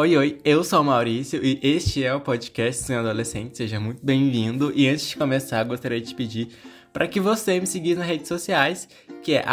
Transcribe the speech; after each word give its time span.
Oi, 0.00 0.16
oi, 0.16 0.40
eu 0.46 0.64
sou 0.64 0.80
o 0.80 0.84
Maurício 0.84 1.44
e 1.44 1.60
este 1.62 2.02
é 2.02 2.14
o 2.14 2.22
podcast 2.22 2.86
Sonho 2.86 3.00
Adolescente. 3.00 3.58
Seja 3.58 3.78
muito 3.78 4.02
bem-vindo. 4.02 4.72
E 4.74 4.88
antes 4.88 5.10
de 5.10 5.14
começar, 5.14 5.62
gostaria 5.64 6.00
de 6.00 6.06
te 6.06 6.14
pedir 6.14 6.48
para 6.90 7.06
que 7.06 7.20
você 7.20 7.60
me 7.60 7.66
seguisse 7.66 7.98
nas 7.98 8.08
redes 8.08 8.26
sociais, 8.26 8.88
que 9.22 9.34
é 9.34 9.44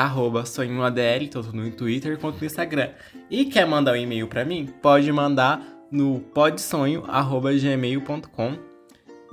sonhoadl, 0.45 1.27
tanto 1.29 1.53
no 1.53 1.69
Twitter 1.71 2.17
quanto 2.17 2.39
no 2.39 2.45
Instagram. 2.45 2.91
E 3.29 3.43
quer 3.43 3.67
mandar 3.67 3.91
um 3.91 3.97
e-mail 3.97 4.29
para 4.29 4.45
mim? 4.45 4.69
Pode 4.81 5.11
mandar 5.11 5.61
no 5.91 6.21
podsonho@gmail.com. 6.33 8.57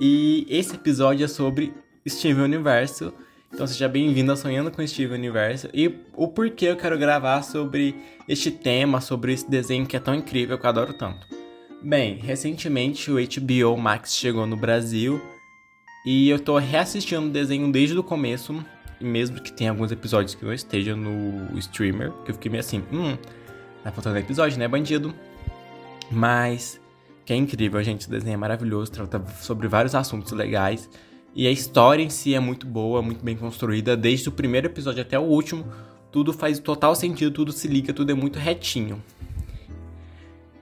E 0.01 0.45
esse 0.49 0.75
episódio 0.75 1.23
é 1.23 1.29
sobre 1.29 1.73
Steven 2.05 2.43
Universo. 2.43 3.13
Então 3.55 3.65
seja 3.65 3.87
bem-vindo 3.87 4.33
a 4.33 4.35
Sonhando 4.35 4.69
com 4.69 4.85
Steven 4.85 5.17
Universo 5.17 5.69
e 5.73 5.87
o 6.13 6.27
porquê 6.27 6.65
eu 6.65 6.75
quero 6.75 6.97
gravar 6.97 7.41
sobre 7.41 7.95
este 8.27 8.51
tema, 8.51 8.99
sobre 8.99 9.31
esse 9.31 9.49
desenho 9.49 9.85
que 9.85 9.95
é 9.95 9.99
tão 10.01 10.13
incrível 10.13 10.59
que 10.59 10.65
eu 10.65 10.69
adoro 10.69 10.91
tanto. 10.91 11.25
Bem, 11.81 12.17
recentemente 12.17 13.09
o 13.09 13.15
HBO 13.15 13.77
Max 13.77 14.13
chegou 14.13 14.45
no 14.45 14.57
Brasil 14.57 15.21
e 16.05 16.29
eu 16.29 16.37
tô 16.37 16.57
reassistindo 16.57 17.27
o 17.27 17.29
desenho 17.29 17.71
desde 17.71 17.97
o 17.97 18.03
começo, 18.03 18.61
mesmo 18.99 19.39
que 19.39 19.53
tenha 19.53 19.71
alguns 19.71 19.89
episódios 19.89 20.35
que 20.35 20.43
não 20.43 20.53
esteja 20.53 20.93
no 20.93 21.57
streamer, 21.57 22.11
que 22.25 22.31
eu 22.31 22.35
fiquei 22.35 22.51
meio 22.51 22.59
assim, 22.59 22.83
hum, 22.91 23.15
tá 23.81 23.89
faltando 23.89 24.17
episódio, 24.17 24.59
né, 24.59 24.67
bandido? 24.67 25.15
Mas 26.11 26.77
que 27.25 27.31
é 27.31 27.37
incrível, 27.37 27.81
gente, 27.81 28.05
o 28.05 28.09
desenho 28.09 28.33
é 28.33 28.37
maravilhoso, 28.37 28.91
trata 28.91 29.25
sobre 29.39 29.69
vários 29.69 29.95
assuntos 29.95 30.33
legais. 30.33 30.89
E 31.35 31.45
a 31.47 31.51
história 31.51 32.01
em 32.01 32.09
si 32.09 32.33
é 32.33 32.39
muito 32.39 32.65
boa, 32.65 33.01
muito 33.01 33.23
bem 33.23 33.35
construída, 33.35 33.97
desde 33.97 34.29
o 34.29 34.31
primeiro 34.31 34.67
episódio 34.67 35.01
até 35.01 35.19
o 35.19 35.23
último. 35.23 35.65
Tudo 36.09 36.31
faz 36.31 36.59
total 36.59 36.95
sentido, 36.95 37.29
tudo 37.29 37.51
se 37.51 37.67
liga, 37.67 37.93
tudo 37.93 38.09
é 38.09 38.15
muito 38.15 38.39
retinho. 38.39 39.03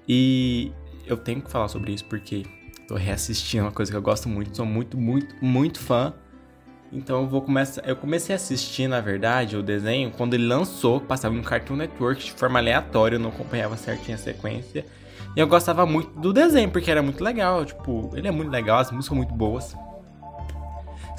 E 0.10 0.72
eu 1.06 1.16
tenho 1.16 1.44
que 1.44 1.52
falar 1.52 1.68
sobre 1.68 1.94
isso 1.94 2.04
porque 2.06 2.44
tô 2.88 2.96
reassistindo 2.96 3.66
uma 3.66 3.72
coisa 3.72 3.92
que 3.92 3.98
eu 3.98 4.02
gosto 4.02 4.28
muito, 4.28 4.58
sou 4.58 4.66
muito, 4.66 4.98
muito, 4.98 5.36
muito 5.46 5.80
fã. 5.80 6.12
Então 6.92 7.22
eu 7.22 7.28
vou 7.28 7.44
começar. 7.44 7.88
Eu 7.88 7.96
comecei 7.96 8.34
a 8.34 8.38
assistir, 8.38 8.88
na 8.88 9.00
verdade, 9.00 9.56
o 9.56 9.62
desenho 9.62 10.10
quando 10.10 10.34
ele 10.34 10.48
lançou, 10.48 11.00
passava 11.00 11.36
no 11.36 11.44
Cartoon 11.44 11.76
Network 11.76 12.26
de 12.26 12.32
forma 12.32 12.58
aleatória, 12.58 13.18
eu 13.18 13.20
não 13.20 13.30
acompanhava 13.30 13.78
certinho 13.78 14.16
a 14.16 14.20
sequência. 14.20 14.88
E 15.36 15.40
eu 15.40 15.48
gostava 15.48 15.86
muito 15.86 16.20
do 16.20 16.34
desenho, 16.34 16.72
porque 16.72 16.90
era 16.90 17.04
muito 17.04 17.24
legal. 17.24 17.64
Tipo, 17.64 18.10
ele 18.16 18.28
é 18.28 18.32
muito 18.32 18.50
legal, 18.50 18.80
as 18.80 18.90
músicas 18.90 19.06
são 19.06 19.18
muito 19.18 19.34
boas. 19.36 19.76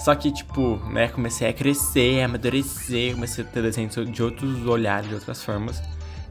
Só 0.04 0.14
que, 0.14 0.30
tipo, 0.30 0.76
né, 0.90 1.08
comecei 1.08 1.48
a 1.48 1.52
crescer, 1.54 2.20
a 2.20 2.26
amadurecer, 2.26 3.14
comecei 3.14 3.42
a 3.42 3.46
ter 3.46 3.62
desenhos 3.62 3.94
de 3.94 4.22
outros 4.22 4.66
olhares, 4.66 5.08
de 5.08 5.14
outras 5.14 5.42
formas. 5.42 5.82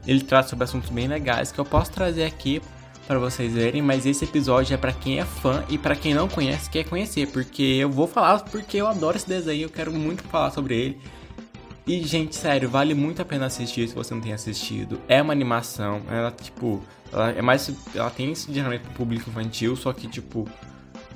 Ele 0.06 0.20
trata 0.20 0.48
sobre 0.48 0.62
assuntos 0.62 0.90
bem 0.90 1.08
legais 1.08 1.50
que 1.50 1.58
eu 1.58 1.64
posso 1.64 1.90
trazer 1.90 2.22
aqui 2.22 2.62
para 3.04 3.18
vocês 3.18 3.52
verem, 3.52 3.82
mas 3.82 4.06
esse 4.06 4.24
episódio 4.24 4.74
é 4.74 4.76
para 4.76 4.92
quem 4.92 5.18
é 5.18 5.24
fã 5.24 5.64
e 5.68 5.76
para 5.76 5.96
quem 5.96 6.14
não 6.14 6.28
conhece 6.28 6.70
quer 6.70 6.84
conhecer, 6.84 7.26
porque 7.32 7.62
eu 7.62 7.90
vou 7.90 8.06
falar 8.06 8.38
porque 8.44 8.76
eu 8.76 8.86
adoro 8.86 9.16
esse 9.16 9.28
desenho, 9.28 9.64
eu 9.64 9.70
quero 9.70 9.92
muito 9.92 10.22
falar 10.22 10.52
sobre 10.52 10.76
ele. 10.76 11.00
E 11.84 12.00
gente, 12.04 12.36
sério, 12.36 12.70
vale 12.70 12.94
muito 12.94 13.22
a 13.22 13.24
pena 13.24 13.46
assistir 13.46 13.88
se 13.88 13.94
você 13.96 14.14
não 14.14 14.20
tem 14.20 14.32
assistido. 14.32 15.00
É 15.08 15.20
uma 15.20 15.32
animação, 15.32 16.00
ela 16.08 16.30
tipo, 16.30 16.80
ela 17.12 17.30
é 17.30 17.42
mais 17.42 17.72
ela 17.92 18.08
tem 18.08 18.30
esse 18.30 18.54
geralmente 18.54 18.82
pro 18.82 18.92
público 18.92 19.28
infantil, 19.30 19.74
só 19.74 19.92
que 19.92 20.06
tipo 20.06 20.48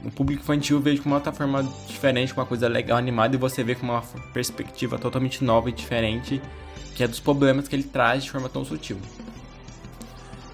no 0.03 0.11
público 0.11 0.43
infantil 0.43 0.81
vejo 0.81 1.03
com 1.03 1.09
uma 1.09 1.17
outra 1.17 1.33
forma 1.33 1.63
diferente, 1.87 2.33
com 2.33 2.41
uma 2.41 2.47
coisa 2.47 2.69
legal, 2.69 2.99
animada, 2.99 3.35
e 3.35 3.39
você 3.39 3.65
vê 3.65 3.75
com 3.75 3.87
uma 3.87 4.03
perspectiva 4.33 4.99
totalmente 4.99 5.43
nova 5.43 5.69
e 5.69 5.73
diferente, 5.73 6.41
que 6.95 7.03
é 7.03 7.09
dos 7.09 7.21
problemas 7.21 7.69
que 7.69 7.75
ele 7.75 7.83
traz 7.83 8.25
de 8.25 8.31
forma 8.31 8.49
tão 8.49 8.65
sutil. 8.65 8.99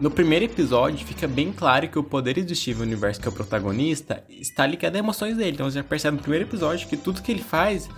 No 0.00 0.10
primeiro 0.10 0.44
episódio, 0.44 1.06
fica 1.06 1.28
bem 1.28 1.52
claro 1.52 1.88
que 1.88 1.98
o 1.98 2.02
poder 2.02 2.42
do 2.42 2.54
Steven 2.54 2.82
Universe, 2.82 3.20
que 3.20 3.28
é 3.28 3.30
o 3.30 3.32
protagonista, 3.32 4.24
está 4.28 4.66
ligado 4.66 4.96
a 4.96 4.98
emoções 4.98 5.36
dele. 5.36 5.52
Então 5.52 5.70
você 5.70 5.78
já 5.78 5.84
percebe 5.84 6.16
no 6.16 6.22
primeiro 6.22 6.46
episódio 6.46 6.88
que 6.88 6.96
tudo 6.96 7.22
que 7.22 7.30
ele 7.30 7.42
faz, 7.42 7.88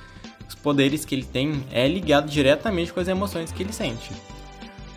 os 0.47 0.55
poderes 0.55 1.07
que 1.07 1.15
ele 1.15 1.25
tem, 1.25 1.65
é 1.73 1.89
ligado 1.89 2.29
diretamente 2.29 2.93
com 2.93 3.01
as 3.01 3.09
emoções 3.09 3.51
que 3.51 3.63
ele 3.63 3.73
sente. 3.73 4.13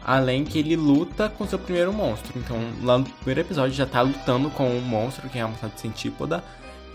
Além 0.10 0.44
que 0.44 0.58
ele 0.58 0.76
luta 0.76 1.30
com 1.30 1.46
seu 1.46 1.60
primeiro 1.60 1.94
monstro. 1.94 2.34
Então, 2.36 2.58
lá 2.82 2.98
no 2.98 3.06
primeiro 3.06 3.42
episódio 3.42 3.76
já 3.76 3.86
tá 3.86 4.02
lutando 4.02 4.50
com 4.50 4.68
um 4.68 4.82
monstro 4.82 5.30
que 5.30 5.38
é 5.38 5.46
uma 5.46 5.70
de 5.70 5.80
centípoda. 5.80 6.44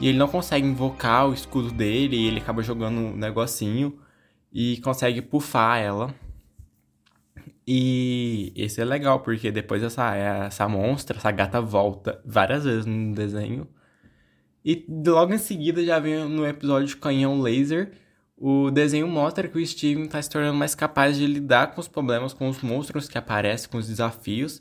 E 0.00 0.08
ele 0.08 0.18
não 0.18 0.26
consegue 0.26 0.66
invocar 0.66 1.28
o 1.28 1.32
escudo 1.32 1.70
dele. 1.70 2.16
E 2.16 2.26
ele 2.26 2.40
acaba 2.40 2.60
jogando 2.60 2.98
um 2.98 3.16
negocinho. 3.16 3.96
E 4.52 4.78
consegue 4.78 5.22
puffar 5.22 5.78
ela. 5.78 6.12
E 7.64 8.52
esse 8.56 8.80
é 8.80 8.84
legal, 8.84 9.20
porque 9.20 9.52
depois 9.52 9.80
essa, 9.84 10.12
essa 10.16 10.68
monstra, 10.68 11.16
essa 11.16 11.30
gata 11.30 11.60
volta 11.60 12.20
várias 12.26 12.64
vezes 12.64 12.84
no 12.84 13.14
desenho. 13.14 13.68
E 14.64 14.84
logo 15.06 15.32
em 15.32 15.38
seguida 15.38 15.84
já 15.84 16.00
vem 16.00 16.28
no 16.28 16.44
episódio 16.44 16.96
Canhão 16.96 17.40
Laser 17.40 17.92
o 18.36 18.70
desenho 18.70 19.06
mostra 19.06 19.48
que 19.48 19.58
o 19.58 19.66
Steven 19.66 20.04
está 20.04 20.20
se 20.20 20.28
tornando 20.28 20.58
mais 20.58 20.74
capaz 20.74 21.16
de 21.16 21.26
lidar 21.26 21.68
com 21.68 21.80
os 21.80 21.88
problemas, 21.88 22.32
com 22.32 22.48
os 22.48 22.60
monstros 22.62 23.08
que 23.08 23.16
aparecem, 23.16 23.68
com 23.68 23.78
os 23.78 23.86
desafios. 23.86 24.60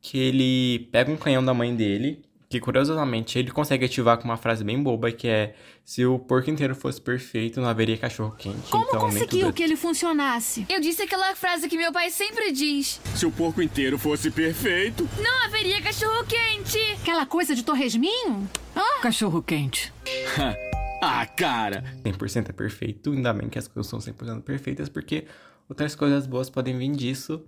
Que 0.00 0.18
ele 0.18 0.88
pega 0.90 1.12
um 1.12 1.16
canhão 1.16 1.44
da 1.44 1.54
mãe 1.54 1.76
dele, 1.76 2.24
que 2.48 2.58
curiosamente 2.58 3.38
ele 3.38 3.50
consegue 3.50 3.84
ativar 3.84 4.18
com 4.18 4.24
uma 4.24 4.36
frase 4.36 4.64
bem 4.64 4.82
boba 4.82 5.12
que 5.12 5.28
é 5.28 5.54
se 5.84 6.04
o 6.04 6.18
porco 6.18 6.50
inteiro 6.50 6.74
fosse 6.74 7.00
perfeito, 7.00 7.60
não 7.60 7.68
haveria 7.68 7.96
cachorro 7.96 8.34
quente. 8.36 8.68
Como 8.68 8.84
então, 8.84 9.00
conseguiu 9.00 9.52
que 9.52 9.62
ele 9.62 9.76
funcionasse? 9.76 10.66
Eu 10.68 10.80
disse 10.80 11.02
aquela 11.02 11.34
frase 11.36 11.68
que 11.68 11.76
meu 11.76 11.92
pai 11.92 12.10
sempre 12.10 12.50
diz. 12.50 13.00
Se 13.14 13.24
o 13.24 13.30
porco 13.30 13.62
inteiro 13.62 13.96
fosse 13.98 14.30
perfeito, 14.30 15.08
não 15.18 15.44
haveria 15.44 15.80
cachorro 15.80 16.24
quente. 16.24 16.78
Aquela 17.00 17.26
coisa 17.26 17.54
de 17.54 17.62
torresminho? 17.62 18.48
Ah? 18.74 19.00
Cachorro 19.00 19.40
quente. 19.40 19.92
Ah, 21.04 21.26
cara! 21.26 21.82
100% 22.04 22.50
é 22.50 22.52
perfeito, 22.52 23.10
ainda 23.10 23.32
bem 23.32 23.48
que 23.48 23.58
as 23.58 23.66
coisas 23.66 23.90
são 23.90 23.98
100% 23.98 24.42
perfeitas, 24.42 24.88
porque 24.88 25.26
outras 25.68 25.96
coisas 25.96 26.28
boas 26.28 26.48
podem 26.48 26.78
vir 26.78 26.92
disso. 26.92 27.44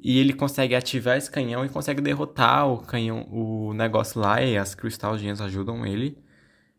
E 0.00 0.18
ele 0.18 0.32
consegue 0.32 0.74
ativar 0.74 1.18
esse 1.18 1.30
canhão 1.30 1.66
e 1.66 1.68
consegue 1.68 2.00
derrotar 2.00 2.66
o 2.66 2.78
canhão, 2.78 3.28
o 3.30 3.74
negócio 3.74 4.18
lá, 4.18 4.40
e 4.42 4.56
as 4.56 4.74
cristalzinhas 4.74 5.38
ajudam 5.42 5.84
ele. 5.84 6.16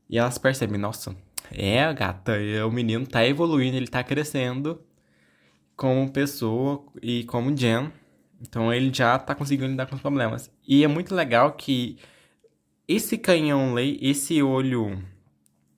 E 0.09 0.17
elas 0.17 0.39
percebem, 0.39 0.79
nossa, 0.79 1.15
é, 1.51 1.93
gata, 1.93 2.33
o 2.67 2.71
menino 2.71 3.05
tá 3.05 3.23
evoluindo, 3.27 3.77
ele 3.77 3.87
tá 3.87 4.03
crescendo 4.03 4.81
como 5.75 6.11
pessoa 6.11 6.83
e 7.03 7.23
como 7.25 7.55
Jen. 7.55 7.91
Então 8.41 8.73
ele 8.73 8.91
já 8.91 9.19
tá 9.19 9.35
conseguindo 9.35 9.67
lidar 9.67 9.85
com 9.85 9.95
os 9.95 10.01
problemas. 10.01 10.51
E 10.67 10.83
é 10.83 10.87
muito 10.87 11.13
legal 11.13 11.51
que 11.53 11.99
esse 12.87 13.15
canhão, 13.15 13.77
esse 13.77 14.41
olho 14.41 14.97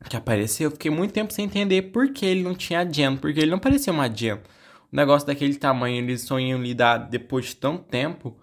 que 0.10 0.18
apareceu, 0.18 0.68
eu 0.68 0.72
fiquei 0.72 0.92
muito 0.92 1.14
tempo 1.14 1.32
sem 1.32 1.46
entender 1.46 1.84
por 1.84 2.12
que 2.12 2.26
ele 2.26 2.44
não 2.44 2.56
tinha 2.56 2.84
Jen, 2.84 3.18
porque 3.18 3.40
ele 3.40 3.52
não 3.52 3.60
parecia 3.60 3.94
uma 3.94 4.08
Jen. 4.08 4.34
Um 4.92 4.98
negócio 4.98 5.28
daquele 5.28 5.56
tamanho, 5.56 5.98
eles 5.98 6.22
só 6.22 6.40
iam 6.40 6.62
lidar 6.62 6.98
depois 6.98 7.46
de 7.46 7.56
tanto 7.56 7.84
tempo. 7.84 8.36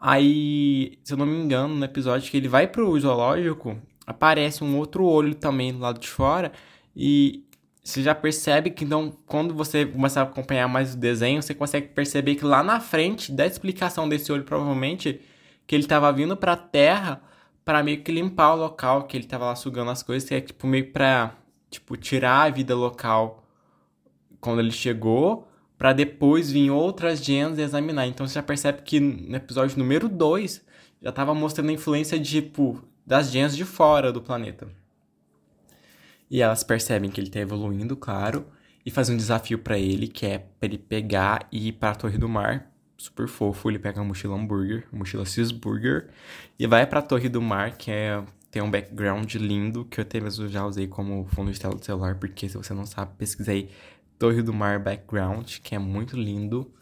Aí, 0.00 0.98
se 1.04 1.12
eu 1.12 1.16
não 1.16 1.26
me 1.26 1.36
engano, 1.36 1.74
no 1.74 1.84
episódio 1.84 2.30
que 2.30 2.36
ele 2.36 2.48
vai 2.48 2.66
pro 2.66 2.98
zoológico, 2.98 3.78
aparece 4.06 4.64
um 4.64 4.76
outro 4.76 5.04
olho 5.04 5.34
também 5.34 5.72
do 5.72 5.78
lado 5.78 6.00
de 6.00 6.08
fora. 6.08 6.52
E 6.96 7.44
você 7.82 8.02
já 8.02 8.14
percebe 8.14 8.70
que 8.70 8.84
então, 8.84 9.16
quando 9.26 9.54
você 9.54 9.86
começar 9.86 10.22
a 10.22 10.24
acompanhar 10.24 10.68
mais 10.68 10.94
o 10.94 10.96
desenho, 10.96 11.42
você 11.42 11.54
consegue 11.54 11.88
perceber 11.88 12.34
que 12.34 12.44
lá 12.44 12.62
na 12.62 12.80
frente 12.80 13.30
da 13.30 13.46
explicação 13.46 14.08
desse 14.08 14.32
olho, 14.32 14.44
provavelmente, 14.44 15.20
que 15.66 15.74
ele 15.74 15.84
estava 15.84 16.10
vindo 16.12 16.36
pra 16.36 16.56
Terra 16.56 17.22
para 17.64 17.82
meio 17.82 18.02
que 18.02 18.12
limpar 18.12 18.54
o 18.54 18.58
local 18.58 19.04
que 19.04 19.16
ele 19.16 19.26
tava 19.26 19.46
lá 19.46 19.56
sugando 19.56 19.90
as 19.90 20.02
coisas, 20.02 20.28
que 20.28 20.34
é 20.34 20.40
tipo 20.40 20.66
meio 20.66 20.92
pra, 20.92 21.34
tipo, 21.70 21.96
tirar 21.96 22.42
a 22.42 22.50
vida 22.50 22.74
local 22.74 23.42
quando 24.40 24.60
ele 24.60 24.70
chegou, 24.70 25.48
para 25.78 25.92
depois 25.92 26.50
vir 26.50 26.70
outras 26.70 27.24
gens 27.24 27.58
e 27.58 27.62
examinar. 27.62 28.06
Então 28.06 28.26
você 28.26 28.34
já 28.34 28.42
percebe 28.42 28.82
que 28.82 29.00
no 29.00 29.36
episódio 29.36 29.78
número 29.78 30.08
2 30.08 30.62
já 31.00 31.12
tava 31.12 31.34
mostrando 31.34 31.70
a 31.70 31.72
influência 31.72 32.18
de, 32.18 32.42
tipo, 32.42 32.82
das 33.06 33.30
gens 33.30 33.56
de 33.56 33.64
fora 33.64 34.12
do 34.12 34.20
planeta. 34.20 34.68
E 36.30 36.42
elas 36.42 36.62
percebem 36.62 37.10
que 37.10 37.20
ele 37.20 37.30
tá 37.30 37.40
evoluindo, 37.40 37.96
claro, 37.96 38.46
e 38.84 38.90
fazem 38.90 39.14
um 39.14 39.18
desafio 39.18 39.58
para 39.58 39.78
ele, 39.78 40.08
que 40.08 40.26
é 40.26 40.38
pra 40.38 40.66
ele 40.68 40.78
pegar 40.78 41.48
e 41.50 41.68
ir 41.68 41.72
para 41.72 41.90
a 41.90 41.94
Torre 41.94 42.18
do 42.18 42.28
Mar 42.28 42.73
super 43.04 43.28
fofo. 43.28 43.70
Ele 43.70 43.78
pega 43.78 44.00
a 44.00 44.04
mochila 44.04 44.36
hambúrguer, 44.36 44.86
a 44.92 44.96
mochila 44.96 45.24
cheeseburger, 45.24 46.08
e 46.58 46.66
vai 46.66 46.86
pra 46.86 47.02
Torre 47.02 47.28
do 47.28 47.40
Mar, 47.40 47.76
que 47.76 47.90
é 47.90 48.22
tem 48.50 48.62
um 48.62 48.70
background 48.70 49.34
lindo, 49.34 49.84
que 49.84 49.98
eu 49.98 50.02
até 50.02 50.20
mesmo 50.20 50.48
já 50.48 50.64
usei 50.64 50.86
como 50.86 51.26
fundo 51.26 51.50
de 51.50 51.58
tela 51.58 51.74
do 51.74 51.84
celular, 51.84 52.14
porque 52.14 52.48
se 52.48 52.56
você 52.56 52.72
não 52.72 52.86
sabe, 52.86 53.10
pesquisei 53.18 53.68
Torre 54.16 54.42
do 54.42 54.52
Mar 54.52 54.78
background, 54.78 55.58
que 55.58 55.74
é 55.74 55.78
muito 55.78 56.16
lindo. 56.16 56.72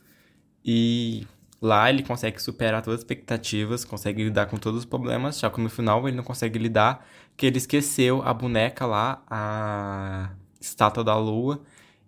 E 0.63 1.27
lá 1.63 1.89
ele 1.89 2.03
consegue 2.03 2.43
superar 2.43 2.83
todas 2.83 2.99
as 2.99 3.01
expectativas, 3.01 3.87
consegue 3.87 4.23
lidar 4.23 4.47
com 4.47 4.59
todos 4.59 4.81
os 4.81 4.85
problemas, 4.85 5.37
só 5.37 5.49
que 5.49 5.63
no 5.63 5.71
final 5.71 6.07
ele 6.07 6.17
não 6.17 6.25
consegue 6.25 6.59
lidar, 6.59 7.07
que 7.39 7.47
ele 7.47 7.57
esqueceu 7.57 8.21
a 8.23 8.35
boneca 8.35 8.85
lá, 8.85 9.23
a 9.31 10.31
estátua 10.61 11.03
da 11.03 11.17
lua, 11.17 11.63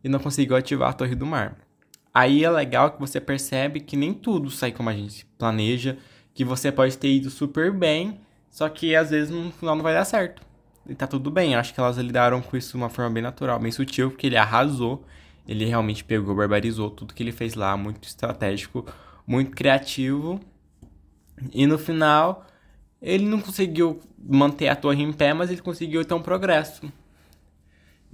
e 0.05 0.11
não 0.11 0.19
conseguiu 0.19 0.57
ativar 0.57 0.91
a 0.91 0.93
Torre 0.93 1.15
do 1.15 1.25
Mar. 1.25 1.57
Aí 2.15 2.45
é 2.45 2.51
legal 2.51 2.93
que 2.93 3.01
você 3.01 3.21
percebe 3.21 3.81
que 3.81 3.97
nem 3.97 4.15
tudo 4.15 4.49
sai 4.49 4.71
como 4.71 4.89
a 4.89 4.95
gente 4.95 5.27
planeja 5.37 5.99
que 6.33 6.45
você 6.45 6.71
pode 6.71 6.97
ter 6.97 7.13
ido 7.13 7.29
super 7.29 7.73
bem, 7.73 8.21
só 8.51 8.69
que 8.69 8.95
às 8.95 9.11
vezes 9.11 9.31
no 9.31 9.51
final 9.51 9.75
não 9.75 9.83
vai 9.83 9.95
dar 9.95 10.05
certo. 10.05 10.43
E 10.89 10.95
tá 10.95 11.07
tudo 11.07 11.31
bem. 11.31 11.55
Acho 11.55 11.73
que 11.73 11.81
elas 11.81 11.97
lidaram 11.97 12.43
com 12.43 12.57
isso 12.57 12.71
de 12.71 12.77
uma 12.77 12.91
forma 12.91 13.11
bem 13.11 13.23
natural, 13.23 13.59
bem 13.59 13.73
sutil, 13.73 14.11
porque 14.11 14.27
ele 14.27 14.37
arrasou. 14.37 15.05
Ele 15.47 15.65
realmente 15.65 16.05
pegou, 16.05 16.35
barbarizou 16.35 16.91
tudo 16.91 17.15
que 17.15 17.23
ele 17.23 17.33
fez 17.33 17.55
lá, 17.55 17.77
muito 17.77 18.07
estratégico, 18.07 18.85
muito 19.27 19.53
criativo. 19.53 20.41
E 21.53 21.67
no 21.67 21.79
final, 21.79 22.47
ele 23.01 23.25
não 23.25 23.41
conseguiu 23.41 24.01
manter 24.19 24.69
a 24.69 24.77
torre 24.77 25.03
em 25.03 25.13
pé, 25.13 25.35
mas 25.35 25.51
ele 25.51 25.61
conseguiu 25.61 26.05
ter 26.05 26.15
um 26.15 26.23
progresso. 26.23 26.83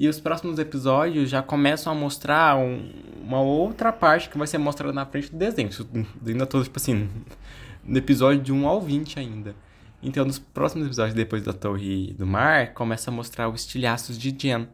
E 0.00 0.08
os 0.08 0.18
próximos 0.18 0.58
episódios 0.58 1.28
já 1.28 1.42
começam 1.42 1.92
a 1.92 1.94
mostrar 1.94 2.56
um, 2.56 2.90
uma 3.22 3.42
outra 3.42 3.92
parte 3.92 4.30
que 4.30 4.38
vai 4.38 4.46
ser 4.46 4.56
mostrada 4.56 4.94
na 4.94 5.04
frente 5.04 5.30
do 5.30 5.36
desenho. 5.36 5.68
Ainda 6.26 6.46
tô, 6.46 6.62
tipo 6.62 6.78
assim, 6.78 7.06
no 7.84 7.98
episódio 7.98 8.40
de 8.40 8.50
1 8.50 8.66
ao 8.66 8.80
20 8.80 9.18
ainda. 9.18 9.54
Então, 10.02 10.24
nos 10.24 10.38
próximos 10.38 10.86
episódios, 10.86 11.14
depois 11.14 11.42
da 11.42 11.52
Torre 11.52 12.14
do 12.14 12.26
Mar, 12.26 12.72
começa 12.72 13.10
a 13.10 13.12
mostrar 13.12 13.50
os 13.50 13.60
estilhaços 13.60 14.16
de 14.16 14.34
Jen. 14.34 14.68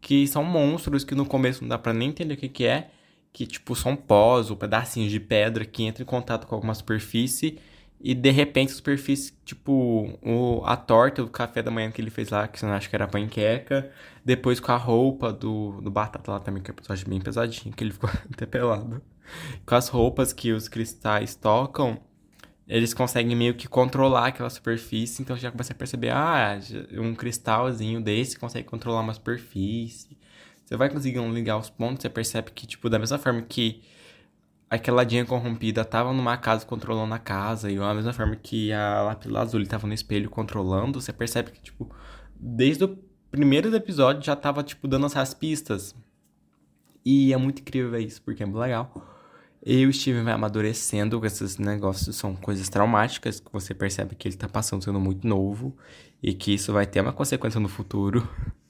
Que 0.00 0.24
são 0.28 0.44
monstros 0.44 1.02
que 1.02 1.16
no 1.16 1.26
começo 1.26 1.62
não 1.62 1.68
dá 1.68 1.76
pra 1.76 1.92
nem 1.92 2.10
entender 2.10 2.34
o 2.34 2.36
que, 2.36 2.48
que 2.48 2.64
é. 2.64 2.90
Que, 3.32 3.48
tipo, 3.48 3.74
são 3.74 3.96
pós 3.96 4.50
ou 4.50 4.56
pedacinhos 4.56 5.10
de 5.10 5.18
pedra 5.18 5.64
que 5.64 5.82
entram 5.82 6.04
em 6.04 6.06
contato 6.06 6.46
com 6.46 6.54
alguma 6.54 6.74
superfície. 6.74 7.58
E, 8.00 8.14
de 8.14 8.30
repente, 8.30 8.72
a 8.72 8.76
superfície, 8.76 9.32
tipo, 9.44 10.18
o, 10.22 10.62
a 10.64 10.76
torta 10.76 11.22
do 11.22 11.28
café 11.28 11.62
da 11.62 11.70
manhã 11.70 11.90
que 11.90 12.00
ele 12.00 12.10
fez 12.10 12.30
lá, 12.30 12.48
que 12.48 12.58
você 12.58 12.64
não 12.64 12.72
acha 12.72 12.88
que 12.88 12.96
era 12.96 13.06
panqueca. 13.06 13.90
Depois 14.24 14.58
com 14.58 14.72
a 14.72 14.76
roupa 14.76 15.32
do, 15.32 15.80
do 15.82 15.90
Batata 15.90 16.32
lá 16.32 16.40
também, 16.40 16.62
que 16.62 16.70
é 16.70 16.72
um 16.72 16.76
episódio 16.76 17.08
bem 17.08 17.20
pesadinho, 17.20 17.74
que 17.74 17.84
ele 17.84 17.92
ficou 17.92 18.08
até 18.32 18.46
pelado. 18.46 19.02
Com 19.66 19.74
as 19.74 19.88
roupas 19.88 20.32
que 20.32 20.52
os 20.52 20.66
cristais 20.68 21.34
tocam 21.34 22.00
eles 22.70 22.94
conseguem 22.94 23.34
meio 23.34 23.54
que 23.54 23.66
controlar 23.66 24.28
aquela 24.28 24.48
superfície, 24.48 25.20
então 25.20 25.36
já 25.36 25.50
começa 25.50 25.72
a 25.72 25.76
perceber, 25.76 26.10
ah, 26.10 26.56
um 26.92 27.16
cristalzinho 27.16 28.00
desse 28.00 28.38
consegue 28.38 28.68
controlar 28.68 29.00
uma 29.00 29.12
superfície. 29.12 30.16
Você 30.64 30.76
vai 30.76 30.88
conseguindo 30.88 31.28
ligar 31.34 31.58
os 31.58 31.68
pontos, 31.68 32.02
você 32.02 32.08
percebe 32.08 32.52
que, 32.52 32.68
tipo, 32.68 32.88
da 32.88 32.96
mesma 32.96 33.18
forma 33.18 33.42
que 33.42 33.82
aquela 34.70 35.02
dinha 35.02 35.26
corrompida 35.26 35.84
tava 35.84 36.12
numa 36.12 36.36
casa 36.36 36.64
controlando 36.64 37.12
a 37.12 37.18
casa, 37.18 37.68
e 37.70 37.76
da 37.76 37.92
mesma 37.92 38.12
forma 38.12 38.36
que 38.36 38.72
a 38.72 39.02
Lapila 39.02 39.40
Azul 39.40 39.66
tava 39.66 39.88
no 39.88 39.92
espelho 39.92 40.30
controlando, 40.30 41.00
você 41.00 41.12
percebe 41.12 41.50
que, 41.50 41.60
tipo, 41.60 41.92
desde 42.36 42.84
o 42.84 42.96
primeiro 43.32 43.74
episódio 43.74 44.22
já 44.22 44.36
tava, 44.36 44.62
tipo, 44.62 44.86
dando 44.86 45.06
essas 45.06 45.34
pistas. 45.34 45.94
E 47.04 47.32
é 47.32 47.36
muito 47.36 47.60
incrível 47.60 47.90
ver 47.90 48.00
isso, 48.00 48.22
porque 48.22 48.44
é 48.44 48.46
muito 48.46 48.60
legal. 48.60 48.94
E 49.64 49.84
o 49.84 49.92
Steven 49.92 50.22
vai 50.22 50.32
amadurecendo 50.34 51.18
com 51.18 51.26
esses 51.26 51.58
negócios, 51.58 52.14
são 52.16 52.36
coisas 52.36 52.68
traumáticas 52.68 53.40
que 53.40 53.52
você 53.52 53.74
percebe 53.74 54.14
que 54.14 54.28
ele 54.28 54.36
tá 54.36 54.48
passando 54.48 54.84
sendo 54.84 55.00
muito 55.00 55.26
novo 55.26 55.76
e 56.22 56.32
que 56.32 56.54
isso 56.54 56.72
vai 56.72 56.86
ter 56.86 57.00
uma 57.00 57.12
consequência 57.12 57.58
no 57.58 57.68
futuro. 57.68 58.26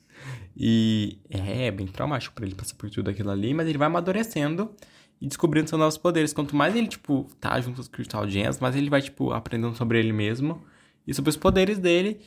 E 0.62 1.20
é, 1.30 1.68
é 1.68 1.70
bem 1.70 1.86
traumático 1.86 2.34
para 2.34 2.44
ele 2.44 2.54
passar 2.54 2.74
por 2.74 2.90
tudo 2.90 3.08
aquilo 3.08 3.30
ali, 3.30 3.54
mas 3.54 3.66
ele 3.66 3.78
vai 3.78 3.86
amadurecendo 3.86 4.74
e 5.20 5.26
descobrindo 5.26 5.68
seus 5.68 5.78
novos 5.78 5.98
poderes. 5.98 6.32
Quanto 6.32 6.56
mais 6.56 6.74
ele, 6.74 6.88
tipo, 6.88 7.26
tá 7.38 7.60
junto 7.60 7.76
com 7.76 7.80
os 7.82 7.88
Crystal 7.88 8.26
Gems, 8.28 8.60
mais 8.60 8.74
ele 8.74 8.88
vai, 8.88 9.02
tipo, 9.02 9.32
aprendendo 9.32 9.76
sobre 9.76 9.98
ele 9.98 10.12
mesmo 10.12 10.62
e 11.06 11.12
sobre 11.12 11.28
os 11.30 11.36
poderes 11.36 11.78
dele. 11.78 12.20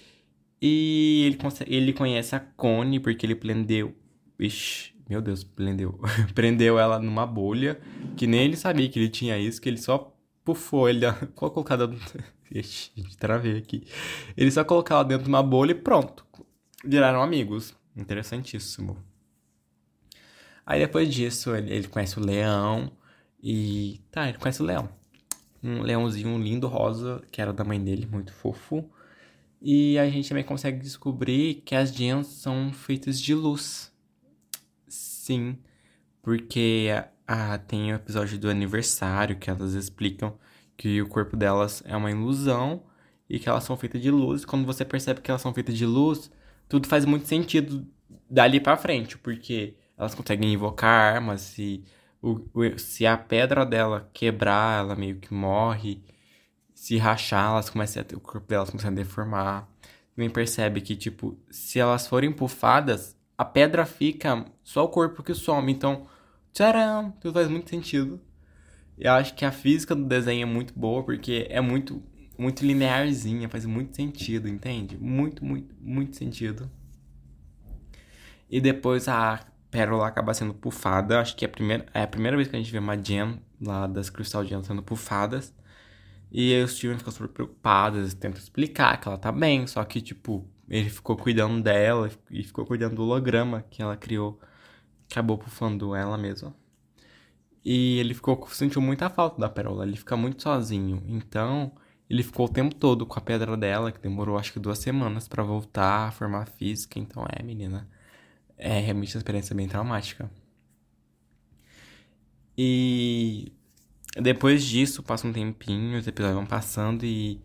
E 0.62 1.24
ele, 1.26 1.38
ele 1.68 1.94
conhece 1.94 2.36
a 2.36 2.40
Connie 2.40 3.00
porque 3.00 3.26
ele 3.26 3.36
prendeu. 3.36 3.94
Ixi, 4.40 4.94
meu 5.10 5.22
Deus, 5.22 5.44
prendeu. 5.44 6.00
prendeu 6.34 6.80
ela 6.80 7.00
numa 7.00 7.26
bolha, 7.26 7.80
que 8.16 8.28
nem 8.28 8.42
ele 8.42 8.56
sabia 8.56 8.88
que 8.88 9.00
ele 9.00 9.10
tinha 9.10 9.38
isso, 9.38 9.62
que 9.62 9.68
ele 9.68 9.78
só 9.78 10.16
pufou 10.46 10.88
ele. 10.88 11.02
Qual 11.36 11.50
colocada. 11.52 11.90
Ixi, 12.54 12.92
travei 13.18 13.58
aqui. 13.58 13.84
Ele 14.38 14.52
só 14.52 14.64
colocou 14.64 14.96
ela 14.96 15.04
dentro 15.04 15.24
de 15.24 15.30
uma 15.30 15.42
bolha 15.42 15.72
e 15.72 15.76
pronto. 15.76 16.24
Viraram 16.86 17.24
amigos. 17.24 17.76
Interessantíssimo. 17.96 18.98
Aí 20.66 20.80
depois 20.80 21.14
disso, 21.14 21.56
ele, 21.56 21.74
ele 21.74 21.88
conhece 21.88 22.20
o 22.20 22.26
leão. 22.26 22.92
E. 23.42 24.02
Tá, 24.12 24.30
ele 24.30 24.38
conhece 24.38 24.62
o 24.62 24.66
leão. 24.66 24.90
Um 25.62 25.82
leãozinho 25.82 26.38
lindo 26.42 26.68
rosa, 26.68 27.22
que 27.32 27.42
era 27.42 27.54
da 27.54 27.64
mãe 27.64 27.82
dele, 27.82 28.06
muito 28.06 28.34
fofo. 28.34 28.90
E 29.62 29.98
a 29.98 30.10
gente 30.10 30.28
também 30.28 30.44
consegue 30.44 30.80
descobrir 30.80 31.56
que 31.66 31.74
as 31.76 31.94
gems 31.94 32.28
são 32.28 32.74
feitas 32.74 33.20
de 33.20 33.34
luz. 33.34 33.92
Sim, 34.88 35.58
porque 36.22 36.90
ah, 37.26 37.58
tem 37.58 37.94
o 37.94 37.96
episódio 37.96 38.38
do 38.38 38.50
aniversário 38.50 39.38
que 39.38 39.50
elas 39.50 39.74
explicam 39.74 40.38
que 40.76 41.02
o 41.02 41.08
corpo 41.08 41.38
delas 41.38 41.82
é 41.86 41.96
uma 41.96 42.12
ilusão 42.12 42.84
e 43.30 43.40
que 43.40 43.48
elas 43.48 43.64
são 43.64 43.78
feitas 43.78 44.02
de 44.02 44.12
luz. 44.12 44.44
Quando 44.44 44.66
você 44.66 44.84
percebe 44.84 45.22
que 45.22 45.32
elas 45.32 45.42
são 45.42 45.54
feitas 45.54 45.78
de 45.78 45.86
luz, 45.86 46.30
tudo 46.68 46.88
faz 46.88 47.06
muito 47.06 47.28
sentido 47.28 47.88
dali 48.30 48.60
para 48.60 48.78
frente, 48.78 49.18
porque 49.18 49.76
elas 49.98 50.16
conseguem 50.16 50.54
invocar 50.54 51.16
armas, 51.16 51.42
se, 51.42 51.84
o, 52.22 52.40
se 52.78 53.06
a 53.06 53.18
pedra 53.18 53.66
dela 53.66 54.10
quebrar, 54.14 54.80
ela 54.80 54.96
meio 54.96 55.18
que 55.18 55.34
morre. 55.34 56.04
Se 56.74 56.98
rachar, 56.98 57.52
elas 57.52 57.70
começam 57.70 58.04
a, 58.04 58.16
o 58.16 58.20
corpo 58.20 58.48
delas 58.48 58.70
começa 58.70 58.88
a 58.88 58.92
deformar. 58.92 59.70
Também 60.16 60.30
percebe 60.30 60.82
que, 60.82 60.96
tipo, 60.96 61.38
se 61.50 61.80
elas 61.80 62.08
forem 62.08 62.32
pufadas, 62.32 63.18
a 63.38 63.46
pedra 63.46 63.86
fica 63.86 64.46
só 64.64 64.84
o 64.84 64.90
corpo 64.90 65.24
que 65.24 65.34
some. 65.34 65.72
Então, 65.72 66.08
tcharam, 66.52 67.12
tudo 67.20 67.34
faz 67.34 67.50
muito 67.50 67.70
sentido. 67.70 68.22
Eu 68.98 69.14
acho 69.14 69.34
que 69.34 69.44
a 69.46 69.52
física 69.52 69.96
do 69.96 70.06
desenho 70.06 70.44
é 70.44 70.46
muito 70.46 70.78
boa, 70.78 71.04
porque 71.04 71.48
é 71.50 71.60
muito, 71.62 72.04
muito 72.38 72.66
linearzinha, 72.66 73.50
faz 73.50 73.66
muito 73.66 73.96
sentido, 73.96 74.48
entende? 74.48 74.98
Muito, 74.98 75.44
muito, 75.44 75.76
muito 75.80 76.16
sentido. 76.16 76.70
E 78.50 78.62
depois 78.62 79.08
a 79.08 79.44
pérola 79.74 80.08
acaba 80.08 80.34
sendo 80.36 80.54
pufada. 80.54 81.20
Acho 81.20 81.36
que 81.36 81.44
é 81.44 81.48
a 81.48 81.52
primeira, 81.52 81.86
é 81.94 82.04
a 82.04 82.08
primeira 82.08 82.38
vez 82.38 82.48
que 82.48 82.56
a 82.56 82.60
gente 82.60 82.72
vê 82.72 82.78
uma 82.78 82.96
gem 82.96 83.42
lá 83.60 83.88
das 83.88 84.10
Crystal 84.10 84.46
Gems 84.46 84.68
sendo 84.68 84.84
pufadas. 84.84 85.54
E 86.32 86.54
aí 86.54 86.64
o 86.64 86.68
Steven 86.68 86.98
fica 86.98 87.12
super 87.12 87.28
preocupado, 87.28 87.98
tenta 88.16 88.40
explicar 88.40 89.00
que 89.00 89.08
ela 89.08 89.18
tá 89.18 89.32
bem, 89.32 89.68
só 89.68 89.84
que, 89.84 90.02
tipo, 90.02 90.48
ele 90.70 90.90
ficou 90.90 91.16
cuidando 91.18 91.62
dela 91.62 92.10
e 92.30 92.44
ficou 92.44 92.66
cuidando 92.66 92.96
do 92.96 93.04
holograma 93.04 93.64
que 93.70 93.82
ela 93.82 93.98
criou. 93.98 94.40
Acabou 95.12 95.38
pufando 95.38 95.96
ela 95.96 96.18
mesma. 96.18 96.56
E 97.66 98.00
ele 98.00 98.14
ficou 98.14 98.48
sentiu 98.50 98.82
muita 98.82 99.10
falta 99.10 99.40
da 99.40 99.50
pérola, 99.50 99.86
ele 99.86 99.98
fica 99.98 100.16
muito 100.18 100.42
sozinho. 100.44 101.04
Então, 101.08 101.72
ele 102.10 102.24
ficou 102.24 102.46
o 102.46 102.50
tempo 102.50 102.76
todo 102.76 103.06
com 103.06 103.18
a 103.20 103.22
pedra 103.22 103.56
dela, 103.58 103.92
que 103.92 104.00
demorou 104.02 104.38
acho 104.38 104.54
que 104.54 104.60
duas 104.60 104.80
semanas 104.80 105.28
para 105.28 105.44
voltar 105.44 106.08
a 106.10 106.12
formar 106.12 106.48
física. 106.48 107.00
Então, 107.00 107.26
é, 107.30 107.44
menina, 107.44 107.88
é 108.58 108.80
realmente 108.80 109.16
uma 109.16 109.20
experiência 109.20 109.56
bem 109.56 109.68
traumática. 109.68 110.30
E 112.58 113.52
depois 114.22 114.64
disso, 114.64 115.02
passa 115.02 115.28
um 115.28 115.34
tempinho, 115.34 115.98
os 115.98 116.08
episódios 116.08 116.38
vão 116.38 116.46
passando 116.46 117.04
e 117.04 117.42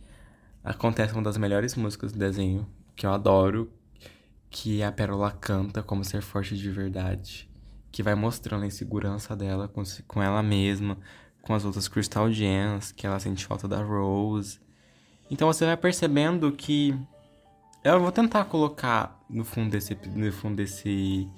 acontece 0.63 1.15
uma 1.15 1.23
das 1.23 1.39
melhores 1.39 1.75
músicas 1.75 2.13
do 2.13 2.19
desenho, 2.19 2.69
que 2.95 3.07
eu 3.07 3.13
adoro, 3.13 3.73
que 4.51 4.83
a 4.83 4.93
Pérola 4.93 5.31
canta 5.31 5.83
como 5.83 6.05
ser 6.05 6.21
forte 6.21 6.57
de 6.57 6.71
verdade, 6.71 7.49
que 7.91 8.03
vai 8.03 8.15
mostrando 8.15 8.65
a 8.65 8.67
insegurança 8.67 9.35
dela 9.35 9.67
com, 9.67 9.83
com 10.07 10.23
ela 10.23 10.43
mesma, 10.43 10.99
com 11.41 11.55
as 11.55 11.65
outras 11.65 11.89
Crystal 11.89 12.31
Gems, 12.31 12.93
que 12.93 13.07
ela 13.07 13.19
sente 13.19 13.47
falta 13.47 13.67
da 13.67 13.83
Rose. 13.83 14.61
Então 15.31 15.49
você 15.49 15.65
vai 15.65 15.77
percebendo 15.77 16.53
que 16.53 16.95
eu 17.85 18.01
vou 18.01 18.13
tentar 18.13 18.45
colocar 18.45 19.21
no 19.29 19.45
fundo 19.45 19.71
desse, 19.71 19.97
no 20.15 20.33
fundo 20.33 20.57
desse 20.57 21.29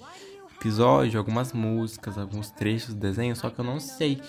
episódio 0.57 1.19
algumas 1.19 1.53
músicas, 1.53 2.19
alguns 2.19 2.51
trechos 2.51 2.95
do 2.95 3.01
desenho, 3.01 3.35
só 3.35 3.51
que 3.51 3.59
eu 3.59 3.65
não 3.65 3.81
sei 3.81 4.21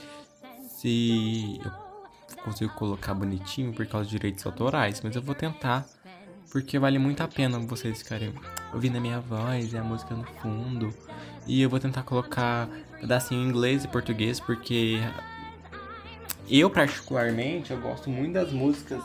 se 0.68 1.60
eu 1.64 2.44
consigo 2.44 2.74
colocar 2.74 3.14
bonitinho 3.14 3.74
por 3.74 3.86
causa 3.86 4.06
dos 4.06 4.12
direitos 4.12 4.46
autorais, 4.46 5.02
mas 5.04 5.16
eu 5.16 5.22
vou 5.22 5.36
tentar 5.36 5.86
porque 6.52 6.78
vale 6.78 7.00
muito 7.00 7.22
a 7.24 7.28
pena 7.28 7.58
vocês 7.60 8.00
ficarem 8.00 8.34
ouvindo 8.74 8.98
a 8.98 9.00
minha 9.00 9.22
voz 9.22 9.72
e 9.72 9.78
a 9.78 9.84
música 9.84 10.14
no 10.14 10.26
fundo. 10.42 10.94
E 11.48 11.62
eu 11.62 11.70
vou 11.70 11.80
tentar 11.80 12.04
colocar 12.04 12.68
pedacinho 13.00 13.42
em 13.42 13.48
inglês 13.48 13.86
e 13.86 13.88
português, 13.88 14.40
porque 14.40 15.00
eu 16.50 16.70
particularmente 16.70 17.72
eu 17.72 17.80
gosto 17.80 18.10
muito 18.10 18.34
das 18.34 18.52
músicas 18.52 19.02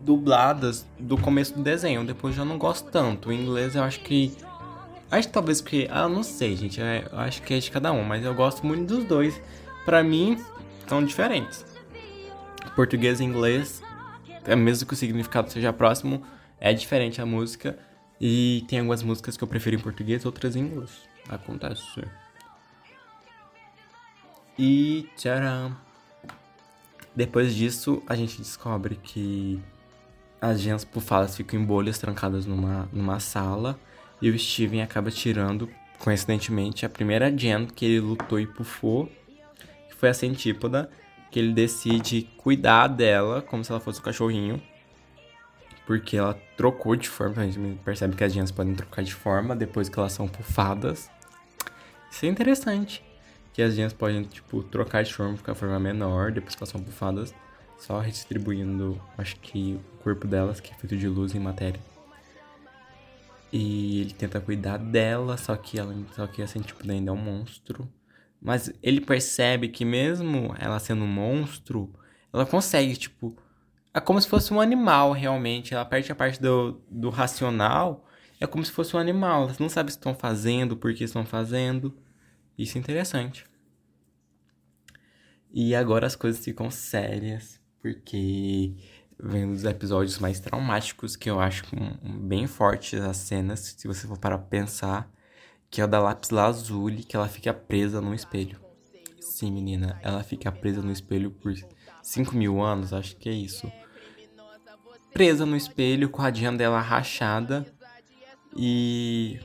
dubladas 0.00 0.86
do 0.98 1.16
começo 1.16 1.54
do 1.54 1.62
desenho. 1.62 2.04
Depois 2.04 2.36
eu 2.36 2.44
não 2.44 2.58
gosto 2.58 2.90
tanto. 2.90 3.28
O 3.28 3.32
inglês 3.32 3.74
eu 3.76 3.82
acho 3.82 4.00
que. 4.00 4.34
Acho 5.10 5.28
que 5.28 5.34
talvez 5.34 5.60
porque. 5.60 5.88
Ah, 5.90 6.08
não 6.08 6.22
sei, 6.22 6.56
gente. 6.56 6.80
É, 6.80 7.08
acho 7.12 7.42
que 7.42 7.54
é 7.54 7.58
de 7.58 7.70
cada 7.70 7.92
um, 7.92 8.02
mas 8.02 8.24
eu 8.24 8.34
gosto 8.34 8.66
muito 8.66 8.94
dos 8.94 9.04
dois. 9.04 9.40
Pra 9.84 10.02
mim, 10.02 10.42
são 10.86 11.04
diferentes. 11.04 11.64
Português 12.74 13.20
e 13.20 13.24
inglês, 13.24 13.82
é 14.44 14.54
mesmo 14.54 14.86
que 14.86 14.94
o 14.94 14.96
significado 14.96 15.50
seja 15.50 15.72
próximo, 15.72 16.22
é 16.58 16.72
diferente 16.72 17.20
a 17.20 17.26
música. 17.26 17.78
E 18.20 18.64
tem 18.68 18.80
algumas 18.80 19.02
músicas 19.02 19.36
que 19.36 19.42
eu 19.42 19.48
prefiro 19.48 19.76
em 19.76 19.78
português, 19.78 20.26
outras 20.26 20.54
em 20.54 20.60
inglês. 20.60 20.90
Acontece. 21.28 22.04
E 24.58 25.08
tcharam. 25.16 25.74
Depois 27.16 27.54
disso, 27.54 28.02
a 28.06 28.14
gente 28.14 28.38
descobre 28.38 28.96
que 29.02 29.60
as 30.40 30.60
gemas 30.60 30.84
pufadas 30.84 31.36
ficam 31.36 31.60
em 31.60 31.64
bolhas 31.64 31.98
trancadas 31.98 32.46
numa, 32.46 32.88
numa 32.92 33.20
sala 33.20 33.78
e 34.22 34.30
o 34.30 34.38
Steven 34.38 34.82
acaba 34.82 35.10
tirando, 35.10 35.68
coincidentemente, 35.98 36.86
a 36.86 36.88
primeira 36.88 37.36
gem 37.36 37.66
que 37.66 37.84
ele 37.84 38.00
lutou 38.00 38.40
e 38.40 38.46
pufou, 38.46 39.06
que 39.88 39.94
foi 39.94 40.08
a 40.08 40.14
centípoda, 40.14 40.90
que 41.30 41.38
ele 41.38 41.52
decide 41.52 42.22
cuidar 42.36 42.88
dela 42.88 43.42
como 43.42 43.64
se 43.64 43.70
ela 43.70 43.80
fosse 43.80 44.00
um 44.00 44.02
cachorrinho, 44.02 44.62
porque 45.86 46.16
ela 46.16 46.34
trocou 46.56 46.96
de 46.96 47.08
forma, 47.08 47.42
a 47.42 47.46
gente 47.46 47.78
percebe 47.84 48.16
que 48.16 48.24
as 48.24 48.32
gemas 48.32 48.50
podem 48.50 48.74
trocar 48.74 49.02
de 49.02 49.14
forma 49.14 49.54
depois 49.54 49.88
que 49.88 49.98
elas 49.98 50.12
são 50.12 50.28
pufadas. 50.28 51.10
Isso 52.10 52.26
é 52.26 52.28
interessante, 52.28 53.02
que 53.52 53.62
as 53.62 53.74
gemas 53.74 53.92
podem, 53.92 54.24
tipo, 54.24 54.62
trocar 54.62 55.04
de 55.04 55.12
forma, 55.12 55.36
ficar 55.36 55.54
forma 55.54 55.78
menor 55.78 56.32
depois 56.32 56.54
que 56.54 56.62
elas 56.62 56.70
são 56.70 56.82
pufadas 56.82 57.34
só 57.80 57.98
redistribuindo, 57.98 59.00
acho 59.16 59.36
que 59.36 59.80
o 59.94 60.02
corpo 60.02 60.26
delas, 60.26 60.60
que 60.60 60.70
é 60.70 60.74
feito 60.74 60.96
de 60.96 61.08
luz 61.08 61.34
e 61.34 61.38
matéria. 61.38 61.80
E 63.52 64.02
ele 64.02 64.12
tenta 64.12 64.40
cuidar 64.40 64.76
dela, 64.76 65.36
só 65.36 65.56
que 65.56 65.78
ela, 65.78 65.96
só 66.14 66.26
que 66.26 66.42
assim, 66.42 66.60
tipo, 66.60 66.88
ainda 66.88 67.10
é 67.10 67.12
um 67.12 67.16
monstro. 67.16 67.90
Mas 68.40 68.72
ele 68.82 69.00
percebe 69.00 69.68
que 69.68 69.84
mesmo 69.84 70.54
ela 70.58 70.78
sendo 70.78 71.04
um 71.04 71.08
monstro, 71.08 71.92
ela 72.32 72.46
consegue, 72.46 72.96
tipo, 72.96 73.36
é 73.92 74.00
como 74.00 74.20
se 74.20 74.28
fosse 74.28 74.52
um 74.52 74.60
animal 74.60 75.12
realmente. 75.12 75.74
Ela 75.74 75.84
perde 75.84 76.12
a 76.12 76.14
parte 76.14 76.40
do, 76.40 76.80
do 76.88 77.10
racional, 77.10 78.06
é 78.38 78.46
como 78.46 78.64
se 78.64 78.70
fosse 78.70 78.94
um 78.94 79.00
animal. 79.00 79.44
Elas 79.44 79.58
não 79.58 79.68
sabem 79.68 79.86
o 79.86 79.92
que 79.92 79.98
estão 79.98 80.14
fazendo, 80.14 80.76
por 80.76 80.94
que 80.94 81.04
estão 81.04 81.24
fazendo. 81.24 81.96
Isso 82.58 82.78
é 82.78 82.80
interessante. 82.80 83.46
E 85.52 85.74
agora 85.74 86.06
as 86.06 86.14
coisas 86.14 86.44
ficam 86.44 86.70
sérias 86.70 87.59
porque 87.80 88.74
vem 89.18 89.44
um 89.44 89.52
dos 89.52 89.64
episódios 89.64 90.18
mais 90.18 90.40
traumáticos 90.40 91.16
que 91.16 91.28
eu 91.28 91.40
acho 91.40 91.64
bem 92.02 92.46
fortes 92.46 93.00
as 93.00 93.16
cenas, 93.18 93.74
se 93.76 93.86
você 93.86 94.06
for 94.06 94.18
parar 94.18 94.38
pra 94.38 94.46
pensar, 94.46 95.10
que 95.70 95.80
é 95.80 95.84
o 95.84 95.88
da 95.88 96.00
lápis 96.00 96.30
lazuli, 96.30 97.04
que 97.04 97.16
ela 97.16 97.28
fica 97.28 97.52
presa 97.52 98.00
num 98.00 98.14
espelho. 98.14 98.60
Sim, 99.20 99.52
menina, 99.52 99.98
ela 100.02 100.22
fica 100.22 100.50
presa 100.50 100.82
no 100.82 100.90
espelho 100.90 101.30
por 101.30 101.54
5 102.02 102.34
mil 102.34 102.60
anos, 102.60 102.92
acho 102.92 103.16
que 103.16 103.28
é 103.28 103.32
isso. 103.32 103.70
Presa 105.12 105.44
no 105.44 105.56
espelho, 105.56 106.08
com 106.08 106.22
a 106.22 106.30
diana 106.30 106.58
dela 106.58 106.80
rachada. 106.80 107.66
E 108.56 109.38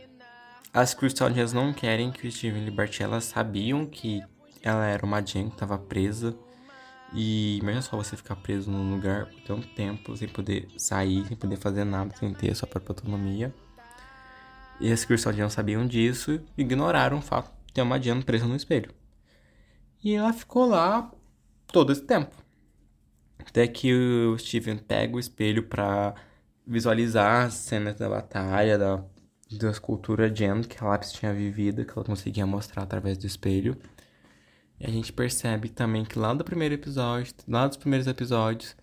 as 0.74 0.94
Crystal 0.94 1.32
Gems 1.34 1.54
não 1.54 1.74
querem 1.74 2.12
que 2.12 2.27
o 2.27 2.32
Steven 2.32 2.63
liberte 2.65 3.04
elas 3.04 3.25
sabiam 3.25 3.86
que 3.86 4.24
ela 4.62 4.86
era 4.86 5.06
uma 5.06 5.22
Jen 5.22 5.48
que 5.48 5.56
estava 5.56 5.77
presa. 5.77 6.38
E 7.15 7.57
imagina 7.60 7.81
só 7.81 7.95
você 7.95 8.17
ficar 8.17 8.36
preso 8.36 8.69
num 8.69 8.91
lugar 8.93 9.27
por 9.27 9.41
tanto 9.41 9.67
tempo, 9.69 10.15
sem 10.17 10.27
poder 10.27 10.67
sair, 10.77 11.25
sem 11.25 11.38
poder 11.38 11.55
fazer 11.55 11.86
nada, 11.86 12.13
sem 12.17 12.34
ter 12.34 12.51
a 12.51 12.55
sua 12.55 12.67
própria 12.67 12.91
autonomia. 12.91 13.53
E 14.81 14.91
as 14.91 15.05
Crystal 15.05 15.50
sabiam 15.50 15.88
disso 15.88 16.41
e 16.57 16.62
ignoraram 16.62 17.19
o 17.19 17.22
fato 17.22 17.50
de 17.65 17.74
ter 17.74 17.81
uma 17.81 17.98
Diana 17.98 18.22
presa 18.22 18.45
no 18.45 18.55
espelho. 18.55 18.91
E 20.03 20.13
ela 20.13 20.34
ficou 20.34 20.65
lá 20.65 21.10
todo 21.67 21.93
esse 21.93 22.01
tempo. 22.01 22.36
Até 23.39 23.65
que 23.65 23.93
o 23.93 24.38
Steven 24.38 24.77
pega 24.77 25.15
o 25.15 25.19
espelho 25.19 25.63
para 25.63 26.13
visualizar 26.67 27.45
as 27.45 27.53
cenas 27.53 27.95
da 27.95 28.10
batalha, 28.10 28.77
da, 28.77 29.03
da 29.51 29.72
escultura 29.72 30.34
Jen 30.34 30.63
que 30.63 30.84
a 30.84 30.88
Lápis 30.88 31.13
tinha 31.13 31.34
vivido, 31.34 31.86
que 31.86 31.91
ela 31.91 32.05
conseguia 32.05 32.45
mostrar 32.45 32.84
através 32.84 33.17
do 33.17 33.25
espelho. 33.25 33.77
E 34.79 34.86
a 34.86 34.89
gente 34.89 35.13
percebe 35.13 35.70
também 35.70 36.03
que 36.05 36.20
lá 36.20 36.34
do 36.34 36.44
primeiro 36.44 36.74
episódio, 36.75 37.34
lá 37.48 37.67
dos 37.67 37.77
primeiros 37.77 38.08
episódios, 38.08 38.75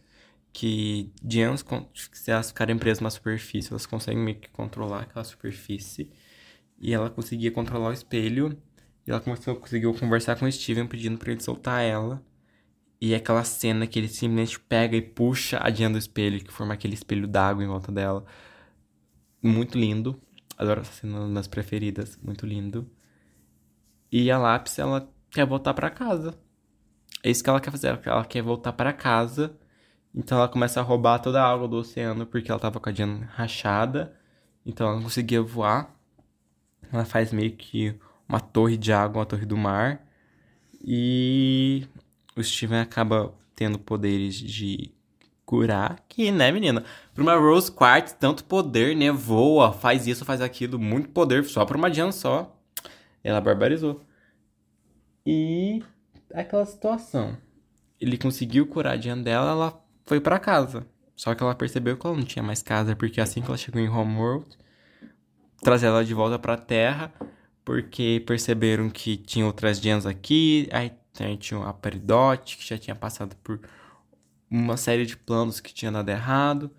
que 0.52 1.12
gems, 1.26 1.64
se 2.12 2.30
elas 2.30 2.48
ficarem 2.48 2.76
presas 2.78 3.00
numa 3.00 3.10
superfície, 3.10 3.70
elas 3.70 3.86
conseguem 3.86 4.22
meio 4.22 4.38
que 4.38 4.50
controlar 4.50 5.02
aquela 5.02 5.24
superfície. 5.24 6.10
E 6.78 6.92
ela 6.92 7.10
conseguia 7.10 7.50
controlar 7.50 7.90
o 7.90 7.92
espelho. 7.92 8.58
E 9.06 9.10
ela 9.10 9.20
começou, 9.20 9.56
conseguiu 9.56 9.94
conversar 9.94 10.36
com 10.36 10.44
o 10.46 10.52
Steven 10.52 10.86
pedindo 10.86 11.18
para 11.18 11.32
ele 11.32 11.40
soltar 11.40 11.82
ela. 11.82 12.22
E 13.00 13.14
é 13.14 13.16
aquela 13.16 13.44
cena 13.44 13.86
que 13.86 13.98
ele 13.98 14.08
simplesmente 14.08 14.60
pega 14.60 14.96
e 14.96 15.02
puxa 15.02 15.58
a 15.60 15.70
Diana 15.70 15.94
do 15.94 15.98
espelho, 15.98 16.42
que 16.42 16.52
forma 16.52 16.74
aquele 16.74 16.94
espelho 16.94 17.26
d'água 17.26 17.64
em 17.64 17.66
volta 17.66 17.90
dela. 17.90 18.24
Muito 19.42 19.78
lindo. 19.78 20.20
Adoro 20.56 20.82
essa 20.82 20.92
cena, 20.92 21.20
uma 21.20 21.34
das 21.34 21.48
preferidas. 21.48 22.18
Muito 22.22 22.46
lindo. 22.46 22.88
E 24.10 24.30
a 24.30 24.38
Lápis, 24.38 24.78
ela 24.78 25.11
quer 25.32 25.46
voltar 25.46 25.74
para 25.74 25.90
casa. 25.90 26.34
É 27.22 27.30
isso 27.30 27.42
que 27.42 27.50
ela 27.50 27.60
quer 27.60 27.70
fazer, 27.70 27.98
ela 28.04 28.24
quer 28.24 28.42
voltar 28.42 28.72
para 28.72 28.92
casa. 28.92 29.56
Então 30.14 30.38
ela 30.38 30.48
começa 30.48 30.80
a 30.80 30.82
roubar 30.82 31.18
toda 31.18 31.42
a 31.42 31.50
água 31.50 31.66
do 31.66 31.76
oceano 31.76 32.26
porque 32.26 32.50
ela 32.50 32.60
tava 32.60 32.78
com 32.78 32.88
a 32.88 32.92
Diana 32.92 33.28
rachada. 33.34 34.14
Então 34.64 34.86
ela 34.86 34.96
não 34.96 35.02
conseguia 35.04 35.42
voar. 35.42 35.94
Ela 36.92 37.04
faz 37.04 37.32
meio 37.32 37.52
que 37.52 37.94
uma 38.28 38.40
torre 38.40 38.76
de 38.76 38.92
água, 38.92 39.20
uma 39.20 39.26
torre 39.26 39.46
do 39.46 39.56
mar. 39.56 40.06
E 40.84 41.86
o 42.36 42.42
Steven 42.42 42.80
acaba 42.80 43.32
tendo 43.54 43.78
poderes 43.78 44.34
de 44.34 44.92
curar. 45.46 46.04
Que, 46.08 46.30
né, 46.30 46.50
menina? 46.52 46.84
Pra 47.14 47.22
uma 47.22 47.36
Rose 47.36 47.70
Quartz, 47.70 48.12
tanto 48.12 48.44
poder, 48.44 48.94
né? 48.96 49.10
Voa, 49.10 49.72
faz 49.72 50.06
isso, 50.06 50.24
faz 50.24 50.40
aquilo. 50.40 50.78
Muito 50.78 51.08
poder 51.10 51.44
só 51.44 51.64
pra 51.64 51.78
uma 51.78 51.90
Diana 51.90 52.12
só. 52.12 52.54
Ela 53.24 53.40
barbarizou. 53.40 54.02
E 55.24 55.82
aquela 56.34 56.66
situação. 56.66 57.36
Ele 58.00 58.18
conseguiu 58.18 58.66
curar 58.66 58.94
a 58.94 58.96
Diana 58.96 59.22
dela, 59.22 59.50
ela 59.50 59.84
foi 60.04 60.20
para 60.20 60.38
casa. 60.38 60.86
Só 61.14 61.34
que 61.34 61.42
ela 61.42 61.54
percebeu 61.54 61.96
que 61.96 62.06
ela 62.06 62.16
não 62.16 62.24
tinha 62.24 62.42
mais 62.42 62.62
casa, 62.62 62.96
porque 62.96 63.20
assim 63.20 63.40
que 63.40 63.46
ela 63.46 63.56
chegou 63.56 63.80
em 63.80 63.88
Homeworld, 63.88 64.46
trazer 65.62 65.86
ela 65.86 66.04
de 66.04 66.14
volta 66.14 66.38
pra 66.38 66.56
Terra, 66.56 67.12
porque 67.64 68.22
perceberam 68.26 68.90
que 68.90 69.16
tinha 69.16 69.46
outras 69.46 69.78
gems 69.78 70.06
aqui, 70.06 70.68
aí 70.72 70.92
tinha 71.36 71.64
a 71.64 71.72
Peridot, 71.72 72.56
que 72.56 72.66
já 72.66 72.76
tinha 72.76 72.96
passado 72.96 73.36
por 73.36 73.60
uma 74.50 74.76
série 74.76 75.06
de 75.06 75.16
planos 75.16 75.60
que 75.60 75.72
tinha 75.72 75.92
dado 75.92 76.08
errado. 76.08 76.70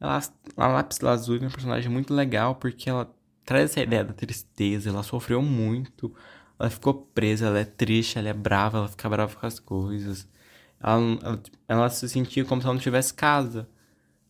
Ela, 0.00 0.20
a 0.56 0.66
Lápis 0.66 1.00
Lazuli 1.00 1.40
é 1.40 1.42
uma 1.46 1.50
personagem 1.50 1.90
muito 1.90 2.14
legal, 2.14 2.54
porque 2.54 2.88
ela 2.88 3.12
traz 3.44 3.70
essa 3.70 3.80
ideia 3.80 4.04
da 4.04 4.14
tristeza, 4.14 4.88
ela 4.88 5.02
sofreu 5.02 5.42
muito, 5.42 6.14
ela 6.60 6.68
ficou 6.70 6.92
presa, 6.94 7.46
ela 7.46 7.60
é 7.60 7.64
triste, 7.64 8.18
ela 8.18 8.28
é 8.28 8.34
brava, 8.34 8.78
ela 8.78 8.88
fica 8.88 9.08
brava 9.08 9.34
com 9.34 9.46
as 9.46 9.58
coisas. 9.58 10.28
Ela, 10.78 11.00
ela, 11.22 11.42
ela 11.66 11.90
se 11.90 12.06
sentia 12.08 12.44
como 12.44 12.60
se 12.60 12.66
ela 12.66 12.74
não 12.74 12.80
tivesse 12.80 13.14
casa. 13.14 13.66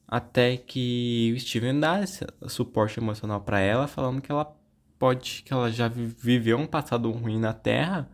Até 0.06 0.56
que 0.56 1.32
o 1.37 1.40
Steven 1.40 1.80
dá 1.80 2.02
esse 2.02 2.25
suporte 2.49 3.00
emocional 3.00 3.40
para 3.40 3.60
ela, 3.60 3.88
falando 3.88 4.20
que 4.22 4.30
ela 4.30 4.56
pode, 4.99 5.42
que 5.44 5.52
ela 5.52 5.70
já 5.72 5.88
viveu 5.88 6.56
um 6.58 6.66
passado 6.66 7.10
ruim 7.10 7.38
na 7.38 7.52
Terra, 7.52 8.08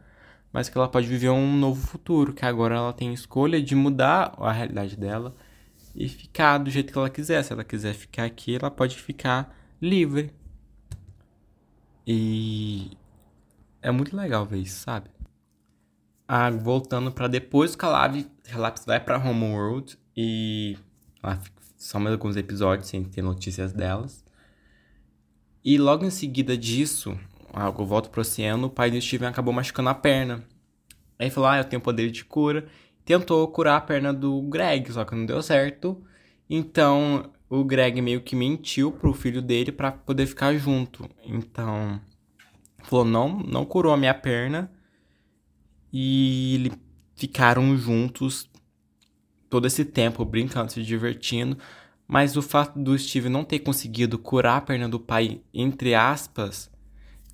mas 0.52 0.68
que 0.70 0.78
ela 0.78 0.88
pode 0.88 1.06
viver 1.06 1.30
um 1.30 1.56
novo 1.56 1.86
futuro, 1.86 2.32
que 2.32 2.44
agora 2.46 2.76
ela 2.76 2.92
tem 2.94 3.12
escolha 3.12 3.62
de 3.62 3.74
mudar 3.74 4.34
a 4.38 4.52
realidade 4.52 4.96
dela 4.96 5.34
e 5.94 6.08
ficar 6.08 6.58
do 6.58 6.70
jeito 6.70 6.92
que 6.92 6.98
ela 6.98 7.10
quiser. 7.10 7.42
Se 7.42 7.52
ela 7.52 7.64
quiser 7.64 7.94
ficar 7.94 8.24
aqui, 8.24 8.56
ela 8.56 8.70
pode 8.70 8.96
ficar 8.96 9.54
livre. 9.80 10.32
E 12.06 12.96
é 13.86 13.90
muito 13.92 14.16
legal 14.16 14.44
ver 14.44 14.58
isso, 14.58 14.80
sabe? 14.80 15.08
Ah, 16.26 16.50
voltando 16.50 17.12
para 17.12 17.28
depois 17.28 17.76
que 17.76 17.84
a 17.84 17.88
Lápis 17.88 18.84
vai 18.84 18.98
para 18.98 19.16
Homeworld 19.16 19.96
e 20.16 20.76
ah, 21.22 21.38
só 21.76 22.00
mais 22.00 22.12
alguns 22.12 22.36
episódios 22.36 22.88
sem 22.88 23.04
ter 23.04 23.22
notícias 23.22 23.72
delas. 23.72 24.24
E 25.64 25.78
logo 25.78 26.04
em 26.04 26.10
seguida 26.10 26.58
disso, 26.58 27.16
eu 27.54 27.86
volto 27.86 28.10
pro 28.10 28.22
oceano, 28.22 28.66
o 28.66 28.70
pai 28.70 28.90
do 28.90 29.00
Steven 29.00 29.28
acabou 29.28 29.54
machucando 29.54 29.88
a 29.88 29.94
perna. 29.94 30.42
Aí 31.16 31.30
falou: 31.30 31.48
Ah, 31.48 31.58
eu 31.58 31.64
tenho 31.64 31.80
poder 31.80 32.10
de 32.10 32.24
cura. 32.24 32.66
Tentou 33.04 33.46
curar 33.46 33.76
a 33.76 33.80
perna 33.80 34.12
do 34.12 34.42
Greg, 34.42 34.92
só 34.92 35.04
que 35.04 35.14
não 35.14 35.24
deu 35.24 35.40
certo. 35.40 36.04
Então 36.50 37.30
o 37.48 37.62
Greg 37.62 38.02
meio 38.02 38.20
que 38.20 38.34
mentiu 38.34 38.90
pro 38.90 39.14
filho 39.14 39.40
dele 39.40 39.70
para 39.70 39.92
poder 39.92 40.26
ficar 40.26 40.56
junto. 40.56 41.08
Então 41.24 42.00
falou, 42.86 43.04
não, 43.04 43.38
não 43.40 43.64
curou 43.64 43.92
a 43.92 43.96
minha 43.96 44.14
perna. 44.14 44.70
E 45.92 46.70
ficaram 47.14 47.76
juntos 47.76 48.50
todo 49.48 49.66
esse 49.66 49.84
tempo, 49.84 50.24
brincando, 50.24 50.72
se 50.72 50.82
divertindo. 50.82 51.56
Mas 52.06 52.36
o 52.36 52.42
fato 52.42 52.78
do 52.78 52.96
Steve 52.98 53.28
não 53.28 53.44
ter 53.44 53.60
conseguido 53.60 54.18
curar 54.18 54.58
a 54.58 54.60
perna 54.60 54.88
do 54.88 55.00
pai, 55.00 55.40
entre 55.52 55.94
aspas, 55.94 56.70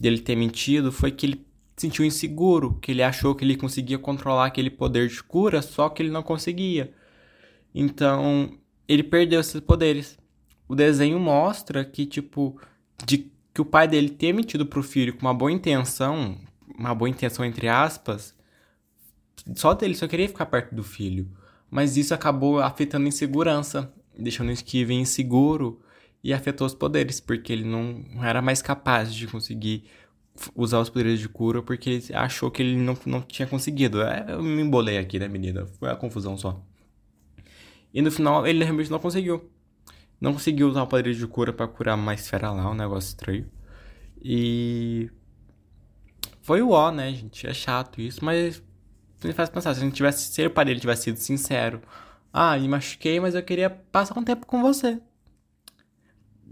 dele 0.00 0.18
ter 0.18 0.36
mentido, 0.36 0.90
foi 0.90 1.10
que 1.10 1.26
ele 1.26 1.46
se 1.76 1.88
sentiu 1.88 2.04
inseguro, 2.04 2.78
que 2.80 2.92
ele 2.92 3.02
achou 3.02 3.34
que 3.34 3.44
ele 3.44 3.56
conseguia 3.56 3.98
controlar 3.98 4.46
aquele 4.46 4.70
poder 4.70 5.08
de 5.08 5.22
cura, 5.22 5.60
só 5.60 5.88
que 5.88 6.02
ele 6.02 6.10
não 6.10 6.22
conseguia. 6.22 6.94
Então, 7.74 8.58
ele 8.88 9.02
perdeu 9.02 9.40
esses 9.40 9.60
poderes. 9.60 10.18
O 10.68 10.74
desenho 10.74 11.18
mostra 11.18 11.84
que, 11.84 12.06
tipo, 12.06 12.58
de 13.04 13.31
que 13.54 13.60
o 13.60 13.64
pai 13.64 13.86
dele 13.86 14.08
ter 14.08 14.32
mentido 14.32 14.66
pro 14.66 14.82
filho 14.82 15.14
com 15.14 15.22
uma 15.22 15.34
boa 15.34 15.52
intenção, 15.52 16.38
uma 16.78 16.94
boa 16.94 17.08
intenção 17.08 17.44
entre 17.44 17.68
aspas, 17.68 18.34
só 19.54 19.74
dele 19.74 19.94
só 19.94 20.06
queria 20.08 20.28
ficar 20.28 20.46
perto 20.46 20.74
do 20.74 20.82
filho. 20.82 21.28
mas 21.70 21.96
isso 21.96 22.12
acabou 22.14 22.60
afetando 22.60 23.06
a 23.06 23.08
insegurança, 23.08 23.92
deixando 24.18 24.50
o 24.50 24.56
Steven 24.56 25.00
inseguro 25.00 25.80
e 26.22 26.32
afetou 26.32 26.66
os 26.66 26.74
poderes, 26.74 27.18
porque 27.20 27.52
ele 27.52 27.64
não 27.64 28.04
era 28.22 28.42
mais 28.42 28.60
capaz 28.60 29.14
de 29.14 29.26
conseguir 29.26 29.84
usar 30.54 30.80
os 30.80 30.90
poderes 30.90 31.20
de 31.20 31.28
cura 31.28 31.62
porque 31.62 31.90
ele 31.90 32.04
achou 32.14 32.50
que 32.50 32.62
ele 32.62 32.76
não, 32.76 32.96
não 33.06 33.20
tinha 33.22 33.46
conseguido. 33.48 34.02
É, 34.02 34.26
eu 34.28 34.42
me 34.42 34.62
embolei 34.62 34.98
aqui, 34.98 35.18
né, 35.18 35.28
menina? 35.28 35.66
Foi 35.78 35.90
a 35.90 35.96
confusão 35.96 36.36
só. 36.36 36.62
E 37.92 38.00
no 38.00 38.10
final 38.10 38.46
ele 38.46 38.64
realmente 38.64 38.90
não 38.90 38.98
conseguiu. 38.98 39.50
Não 40.22 40.32
conseguiu 40.32 40.68
usar 40.68 40.84
o 40.84 40.86
poder 40.86 41.12
de 41.12 41.26
cura 41.26 41.52
para 41.52 41.66
curar 41.66 41.96
uma 41.96 42.14
esfera 42.14 42.52
lá, 42.52 42.70
um 42.70 42.74
negócio 42.74 43.08
estranho. 43.08 43.44
E. 44.22 45.10
Foi 46.40 46.62
o 46.62 46.70
ó, 46.70 46.92
né, 46.92 47.12
gente? 47.12 47.44
É 47.44 47.52
chato 47.52 48.00
isso, 48.00 48.24
mas 48.24 48.62
me 49.24 49.32
faz 49.32 49.50
pensar, 49.50 49.74
se 49.74 49.80
a 49.80 49.84
gente 49.84 49.96
tivesse, 49.96 50.32
se 50.32 50.46
o 50.46 50.50
pai 50.50 50.64
tivesse 50.76 51.02
sido 51.02 51.16
sincero, 51.16 51.82
ah, 52.32 52.56
me 52.56 52.68
machuquei, 52.68 53.18
mas 53.18 53.34
eu 53.34 53.42
queria 53.42 53.68
passar 53.68 54.16
um 54.16 54.22
tempo 54.22 54.46
com 54.46 54.62
você. 54.62 55.00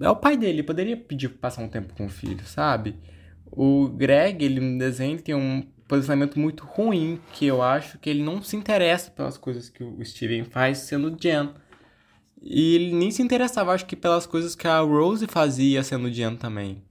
É 0.01 0.11
o 0.11 0.17
pai 0.17 0.37
dele, 0.37 0.65
poderia 0.65 0.97
pedir 0.97 1.29
passar 1.29 1.63
um 1.63 1.69
tempo 1.69 1.95
com 1.95 2.07
o 2.07 2.11
filho, 2.11 2.45
sabe? 2.47 2.97
O 3.53 3.87
Greg, 3.89 4.45
ele 4.45 4.59
no 4.59 4.79
desenho 4.79 5.23
tem 5.23 5.35
um 5.37 5.63
posicionamento 5.87 6.41
muito 6.41 6.65
ruim, 6.65 7.21
que 7.33 7.47
eu 7.47 7.63
acho 7.63 8.01
que 8.01 8.11
ele 8.11 8.23
não 8.23 8.43
se 8.43 8.57
interessa 8.57 9.13
pelas 9.13 9.39
coisas 9.39 9.69
que 9.69 9.85
o 9.85 10.05
Steven 10.05 10.43
faz 10.43 10.79
sendo 10.79 11.17
Jen. 11.21 11.51
E 12.43 12.75
ele 12.75 12.95
nem 12.95 13.11
se 13.11 13.23
interessava, 13.23 13.73
acho 13.73 13.87
que, 13.87 13.97
pelas 13.97 14.27
coisas 14.27 14.55
que 14.55 14.67
a 14.67 14.81
Rose 14.81 15.27
fazia 15.27 15.83
sendo 15.83 16.11
Jen 16.11 16.37
também. 16.37 16.83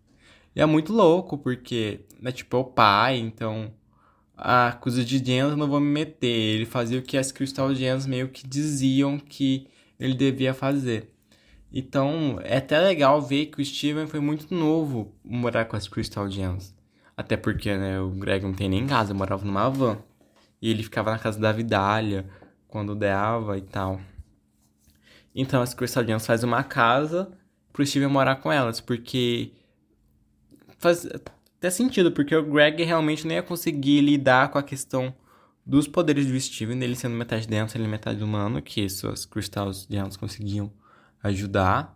E 0.55 0.61
é 0.61 0.65
muito 0.65 0.93
louco, 0.93 1.37
porque, 1.37 2.01
né, 2.21 2.31
tipo, 2.31 2.57
é 2.57 2.59
o 2.59 2.63
pai, 2.63 3.17
então 3.17 3.71
a 4.37 4.71
coisa 4.71 5.03
de 5.03 5.17
Gems 5.17 5.51
eu 5.51 5.57
não 5.57 5.67
vou 5.67 5.79
me 5.79 5.91
meter. 5.91 6.27
Ele 6.27 6.65
fazia 6.65 6.99
o 6.99 7.01
que 7.01 7.17
as 7.17 7.31
Crystal 7.31 7.73
Gems 7.75 8.05
meio 8.05 8.29
que 8.29 8.47
diziam 8.47 9.19
que 9.19 9.67
ele 9.99 10.13
devia 10.13 10.53
fazer. 10.53 11.13
Então, 11.71 12.39
é 12.43 12.57
até 12.57 12.79
legal 12.79 13.21
ver 13.21 13.47
que 13.47 13.61
o 13.61 13.65
Steven 13.65 14.07
foi 14.07 14.19
muito 14.19 14.53
novo 14.53 15.13
morar 15.23 15.65
com 15.65 15.75
as 15.75 15.87
Crystal 15.87 16.29
Gems. 16.29 16.73
Até 17.15 17.35
porque, 17.35 17.75
né, 17.75 17.99
o 17.99 18.09
Greg 18.09 18.43
não 18.45 18.53
tem 18.53 18.69
nem 18.69 18.87
casa, 18.87 19.13
morava 19.13 19.45
numa 19.45 19.69
van. 19.69 19.97
E 20.61 20.69
ele 20.69 20.83
ficava 20.83 21.11
na 21.11 21.19
casa 21.19 21.39
da 21.39 21.51
Vidália 21.51 22.25
quando 22.67 22.95
dava 22.95 23.57
e 23.57 23.61
tal. 23.61 23.99
Então, 25.33 25.61
as 25.61 25.73
Crystal 25.73 26.05
Gems 26.05 26.25
faz 26.25 26.43
uma 26.43 26.63
casa 26.63 27.31
pro 27.71 27.85
Steven 27.85 28.09
morar 28.09 28.37
com 28.37 28.51
elas, 28.51 28.81
porque 28.81 29.51
faz, 30.77 31.05
até 31.05 31.69
sentido, 31.69 32.11
porque 32.11 32.35
o 32.35 32.43
Greg 32.43 32.83
realmente 32.83 33.27
nem 33.27 33.37
ia 33.37 33.43
conseguir 33.43 34.01
lidar 34.01 34.49
com 34.49 34.57
a 34.57 34.63
questão 34.63 35.13
dos 35.65 35.87
poderes 35.87 36.25
do 36.25 36.39
Steven, 36.39 36.81
ele 36.81 36.95
sendo 36.95 37.15
metade 37.15 37.47
denso 37.47 37.77
e 37.77 37.87
metade 37.87 38.23
humano, 38.23 38.61
que 38.61 38.89
suas 38.89 39.25
Crystals 39.25 39.87
Gems 39.89 40.17
conseguiam 40.17 40.71
ajudar. 41.21 41.95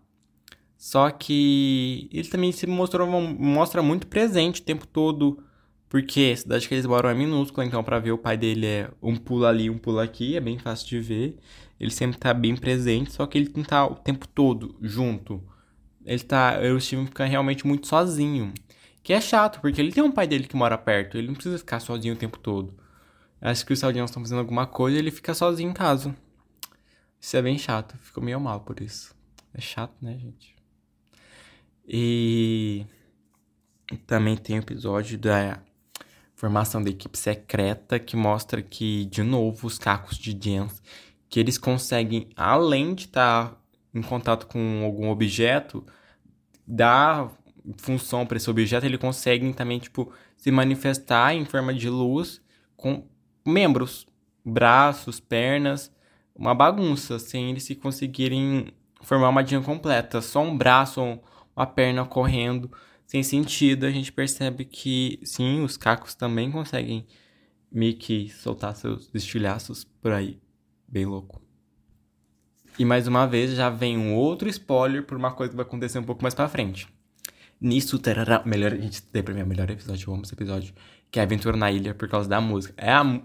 Só 0.77 1.09
que 1.09 2.09
ele 2.11 2.27
também 2.27 2.51
se 2.51 2.67
mostrou 2.67 3.07
mostra 3.09 3.81
muito 3.81 4.05
presente 4.05 4.61
o 4.61 4.63
tempo 4.65 4.85
todo, 4.85 5.41
porque 5.89 6.31
a 6.33 6.37
cidade 6.37 6.67
que 6.67 6.73
eles 6.73 6.85
moram 6.85 7.09
é 7.09 7.13
minúscula, 7.13 7.65
então 7.65 7.83
para 7.83 7.99
ver 7.99 8.11
o 8.11 8.17
pai 8.17 8.37
dele 8.37 8.65
é 8.65 8.91
um 9.01 9.15
pulo 9.15 9.45
ali, 9.45 9.69
um 9.69 9.77
pulo 9.77 9.99
aqui, 9.99 10.35
é 10.35 10.41
bem 10.41 10.59
fácil 10.59 10.87
de 10.87 10.99
ver. 10.99 11.39
Ele 11.83 11.91
sempre 11.91 12.17
tá 12.17 12.33
bem 12.33 12.55
presente, 12.55 13.11
só 13.11 13.27
que 13.27 13.37
ele 13.37 13.51
não 13.53 13.61
tá 13.61 13.85
o 13.85 13.93
tempo 13.93 14.25
todo 14.25 14.73
junto. 14.81 15.43
Ele 16.05 16.23
tá, 16.23 16.57
o 16.73 16.79
Steven 16.79 17.07
fica 17.07 17.25
realmente 17.25 17.67
muito 17.67 17.87
sozinho. 17.87 18.53
Que 19.03 19.11
é 19.11 19.19
chato, 19.19 19.59
porque 19.59 19.81
ele 19.81 19.91
tem 19.91 20.01
um 20.01 20.09
pai 20.09 20.25
dele 20.25 20.47
que 20.47 20.55
mora 20.55 20.77
perto, 20.77 21.17
ele 21.17 21.27
não 21.27 21.33
precisa 21.33 21.57
ficar 21.57 21.81
sozinho 21.81 22.13
o 22.13 22.17
tempo 22.17 22.39
todo. 22.39 22.73
Acho 23.41 23.65
que 23.65 23.73
os 23.73 23.79
saudianos 23.79 24.11
estão 24.11 24.23
fazendo 24.23 24.39
alguma 24.39 24.65
coisa 24.65 24.95
e 24.95 24.99
ele 25.01 25.11
fica 25.11 25.33
sozinho 25.33 25.71
em 25.71 25.73
casa. 25.73 26.15
Isso 27.19 27.35
é 27.35 27.41
bem 27.41 27.57
chato, 27.57 27.97
ficou 27.97 28.23
meio 28.23 28.39
mal 28.39 28.61
por 28.61 28.79
isso. 28.79 29.13
É 29.53 29.59
chato, 29.59 29.93
né, 30.01 30.17
gente? 30.17 30.55
E 31.85 32.85
também 34.07 34.37
tem 34.37 34.57
o 34.57 34.61
episódio 34.61 35.17
da 35.17 35.61
formação 36.33 36.81
da 36.81 36.89
equipe 36.89 37.17
secreta 37.17 37.99
que 37.99 38.15
mostra 38.15 38.61
que, 38.61 39.03
de 39.07 39.21
novo, 39.21 39.67
os 39.67 39.77
cacos 39.77 40.17
de 40.17 40.31
Jens, 40.41 40.81
que 41.33 41.39
eles 41.39 41.57
conseguem, 41.57 42.29
além 42.35 42.93
de 42.93 43.05
estar 43.05 43.49
tá 43.49 43.57
em 43.91 44.03
contato 44.03 44.45
com 44.45 44.83
algum 44.85 45.09
objeto, 45.09 45.83
dar 46.67 47.31
função 47.79 48.23
para 48.23 48.37
esse 48.37 48.47
objeto, 48.47 48.85
ele 48.85 48.99
consegue 48.99 49.51
também, 49.51 49.79
tipo, 49.79 50.13
se 50.37 50.51
manifestar 50.51 51.33
em 51.33 51.43
forma 51.43 51.73
de 51.73 51.89
luz 51.89 52.39
com 52.77 53.07
membros, 53.43 54.05
braços, 54.45 55.19
pernas, 55.19 55.91
uma 56.35 56.53
bagunça, 56.53 57.17
sem 57.17 57.49
eles 57.49 57.63
se 57.63 57.73
conseguirem 57.73 58.67
formar 59.01 59.29
uma 59.29 59.43
dinha 59.43 59.61
completa. 59.61 60.21
Só 60.21 60.43
um 60.43 60.55
braço 60.55 61.01
ou 61.01 61.23
uma 61.55 61.65
perna 61.65 62.05
correndo 62.05 62.69
sem 63.07 63.23
sentido, 63.23 63.87
a 63.87 63.89
gente 63.89 64.11
percebe 64.11 64.65
que 64.65 65.19
sim, 65.23 65.63
os 65.63 65.77
cacos 65.77 66.13
também 66.13 66.51
conseguem 66.51 67.07
meio 67.71 67.97
que 67.97 68.29
soltar 68.29 68.75
seus 68.75 69.09
estilhaços 69.15 69.83
por 69.83 70.11
aí. 70.11 70.42
Bem 70.93 71.07
louco. 71.07 71.41
E 72.77 72.85
mais 72.85 73.07
uma 73.07 73.25
vez 73.25 73.55
já 73.55 73.67
vem 73.67 73.97
um 73.97 74.13
outro 74.13 74.47
spoiler 74.47 75.01
por 75.03 75.17
uma 75.17 75.31
coisa 75.31 75.49
que 75.49 75.57
vai 75.57 75.65
acontecer 75.65 75.97
um 75.97 76.03
pouco 76.03 76.21
mais 76.21 76.35
pra 76.35 76.47
frente. 76.47 76.87
Nisso, 77.59 77.97
tarará, 77.97 78.43
melhor, 78.45 78.73
a 78.73 78.77
gente 78.77 79.01
tem 79.01 79.23
pra 79.23 79.33
mim 79.33 79.41
o 79.41 79.47
melhor 79.47 79.67
episódio, 79.71 80.07
eu 80.07 80.13
amo 80.13 80.21
esse 80.21 80.35
episódio, 80.35 80.71
que 81.09 81.19
é 81.19 81.23
Aventura 81.23 81.57
na 81.57 81.71
Ilha 81.71 81.95
por 81.95 82.07
causa 82.07 82.29
da 82.29 82.39
música. 82.39 82.75
É 82.77 82.91
a, 82.91 83.21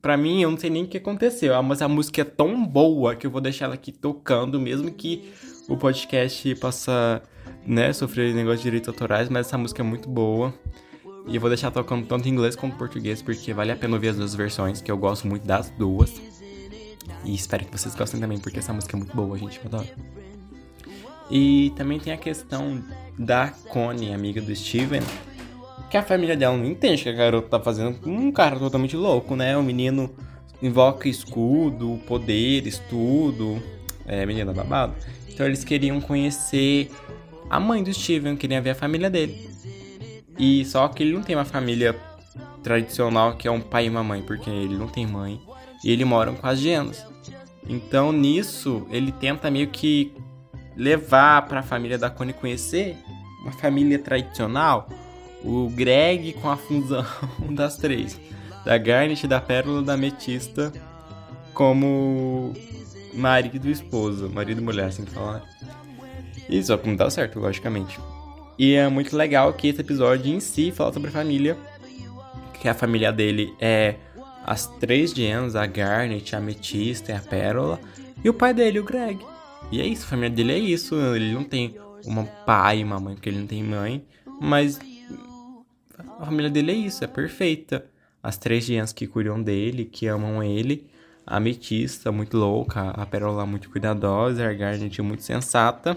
pra 0.00 0.16
mim, 0.16 0.40
eu 0.40 0.50
não 0.50 0.56
sei 0.56 0.70
nem 0.70 0.84
o 0.84 0.88
que 0.88 0.96
aconteceu, 0.96 1.62
mas 1.62 1.82
a 1.82 1.88
música 1.88 2.22
é 2.22 2.24
tão 2.24 2.64
boa 2.64 3.14
que 3.14 3.26
eu 3.26 3.30
vou 3.30 3.42
deixar 3.42 3.66
ela 3.66 3.74
aqui 3.74 3.92
tocando, 3.92 4.58
mesmo 4.58 4.90
que 4.90 5.30
o 5.68 5.76
podcast 5.76 6.54
possa, 6.54 7.22
né, 7.66 7.92
sofrer 7.92 8.34
negócio 8.34 8.60
de 8.60 8.64
direitos 8.64 8.88
autorais, 8.88 9.28
mas 9.28 9.46
essa 9.46 9.58
música 9.58 9.82
é 9.82 9.84
muito 9.84 10.08
boa. 10.08 10.54
E 11.26 11.34
eu 11.34 11.40
vou 11.40 11.50
deixar 11.50 11.70
tocando 11.70 12.06
tanto 12.06 12.26
em 12.26 12.32
inglês 12.32 12.56
quanto 12.56 12.76
em 12.76 12.78
português, 12.78 13.20
porque 13.20 13.52
vale 13.52 13.72
a 13.72 13.76
pena 13.76 13.92
ouvir 13.92 14.08
as 14.08 14.16
duas 14.16 14.34
versões, 14.34 14.80
que 14.80 14.90
eu 14.90 14.96
gosto 14.96 15.28
muito 15.28 15.46
das 15.46 15.68
duas. 15.68 16.39
E 17.24 17.34
espero 17.34 17.64
que 17.64 17.76
vocês 17.76 17.94
gostem 17.94 18.20
também, 18.20 18.38
porque 18.38 18.58
essa 18.58 18.72
música 18.72 18.96
é 18.96 18.98
muito 18.98 19.14
boa, 19.14 19.38
gente, 19.38 19.58
eu 19.58 19.66
adoro. 19.66 19.88
E 21.30 21.72
também 21.76 22.00
tem 22.00 22.12
a 22.12 22.16
questão 22.16 22.82
da 23.18 23.48
Connie, 23.68 24.12
amiga 24.12 24.40
do 24.40 24.54
Steven, 24.54 25.02
que 25.90 25.96
a 25.96 26.02
família 26.02 26.36
dela 26.36 26.56
não 26.56 26.64
entende 26.64 27.02
que 27.02 27.08
a 27.08 27.12
garota 27.12 27.48
tá 27.48 27.60
fazendo 27.60 27.98
um 28.08 28.32
cara 28.32 28.58
totalmente 28.58 28.96
louco, 28.96 29.36
né? 29.36 29.56
O 29.56 29.62
menino 29.62 30.10
invoca 30.62 31.08
escudo, 31.08 32.00
poderes, 32.06 32.80
tudo. 32.88 33.62
É, 34.06 34.26
menina 34.26 34.52
babado. 34.52 34.94
Então 35.28 35.46
eles 35.46 35.62
queriam 35.62 36.00
conhecer 36.00 36.90
a 37.48 37.60
mãe 37.60 37.82
do 37.82 37.92
Steven, 37.92 38.36
queriam 38.36 38.62
ver 38.62 38.70
a 38.70 38.74
família 38.74 39.08
dele. 39.08 39.48
E 40.38 40.64
só 40.64 40.88
que 40.88 41.02
ele 41.02 41.12
não 41.12 41.22
tem 41.22 41.36
uma 41.36 41.44
família 41.44 41.94
tradicional 42.62 43.36
que 43.36 43.46
é 43.46 43.50
um 43.50 43.60
pai 43.60 43.86
e 43.86 43.88
uma 43.88 44.02
mãe, 44.02 44.22
porque 44.22 44.50
ele 44.50 44.76
não 44.76 44.88
tem 44.88 45.06
mãe. 45.06 45.40
E 45.84 45.90
ele 45.90 46.04
mora 46.04 46.32
com 46.32 46.46
as 46.46 46.58
gemas. 46.58 47.06
Então 47.68 48.12
nisso 48.12 48.86
ele 48.90 49.12
tenta 49.12 49.50
meio 49.50 49.68
que 49.68 50.12
levar 50.76 51.46
para 51.46 51.60
a 51.60 51.62
família 51.62 51.98
da 51.98 52.10
Connie 52.10 52.32
conhecer 52.32 52.96
uma 53.42 53.52
família 53.52 53.98
tradicional, 53.98 54.88
o 55.42 55.68
Greg 55.70 56.34
com 56.34 56.50
a 56.50 56.56
fusão 56.56 57.04
das 57.50 57.76
três, 57.76 58.18
da 58.64 58.76
Garnet, 58.76 59.26
da 59.26 59.40
Pérola, 59.40 59.82
da 59.82 59.96
Metista, 59.96 60.72
como 61.54 62.52
marido 63.14 63.68
e 63.68 63.72
esposa, 63.72 64.28
marido 64.28 64.60
e 64.60 64.64
mulher, 64.64 64.86
assim 64.86 65.04
que 65.04 65.10
falar. 65.10 65.42
Só 66.62 66.76
que 66.76 66.88
não 66.88 66.96
dá 66.96 67.08
certo, 67.08 67.38
logicamente. 67.38 67.98
E 68.58 68.74
é 68.74 68.88
muito 68.88 69.16
legal 69.16 69.52
que 69.54 69.68
esse 69.68 69.80
episódio 69.80 70.34
em 70.34 70.40
si 70.40 70.70
fala 70.70 70.92
sobre 70.92 71.08
a 71.08 71.12
família, 71.12 71.56
que 72.60 72.68
a 72.68 72.74
família 72.74 73.10
dele 73.10 73.54
é 73.58 73.96
as 74.50 74.66
três 74.66 75.12
gems, 75.12 75.54
a 75.54 75.64
Garnet, 75.64 76.34
a 76.34 76.40
Metista 76.40 77.12
e 77.12 77.14
a 77.14 77.20
Pérola, 77.20 77.78
e 78.24 78.28
o 78.28 78.34
pai 78.34 78.52
dele, 78.52 78.80
o 78.80 78.84
Greg. 78.84 79.24
E 79.70 79.80
é 79.80 79.86
isso, 79.86 80.04
a 80.04 80.08
família 80.08 80.30
dele 80.30 80.52
é 80.52 80.58
isso. 80.58 80.96
Ele 80.96 81.32
não 81.32 81.44
tem 81.44 81.76
uma 82.04 82.24
pai 82.24 82.80
e 82.80 82.84
uma 82.84 82.98
mãe, 82.98 83.14
porque 83.14 83.28
ele 83.28 83.38
não 83.38 83.46
tem 83.46 83.62
mãe. 83.62 84.04
Mas 84.40 84.80
a 86.18 86.26
família 86.26 86.50
dele 86.50 86.72
é 86.72 86.74
isso, 86.74 87.04
é 87.04 87.06
perfeita. 87.06 87.86
As 88.20 88.36
três 88.36 88.64
gemas 88.64 88.92
que 88.92 89.06
cuidam 89.06 89.40
dele, 89.40 89.84
que 89.84 90.08
amam 90.08 90.42
ele. 90.42 90.84
A 91.24 91.36
Ametista, 91.36 92.10
muito 92.10 92.36
louca. 92.36 92.90
A 92.90 93.06
Pérola, 93.06 93.46
muito 93.46 93.70
cuidadosa. 93.70 94.48
A 94.48 94.52
Garnet, 94.52 95.00
muito 95.00 95.22
sensata. 95.22 95.96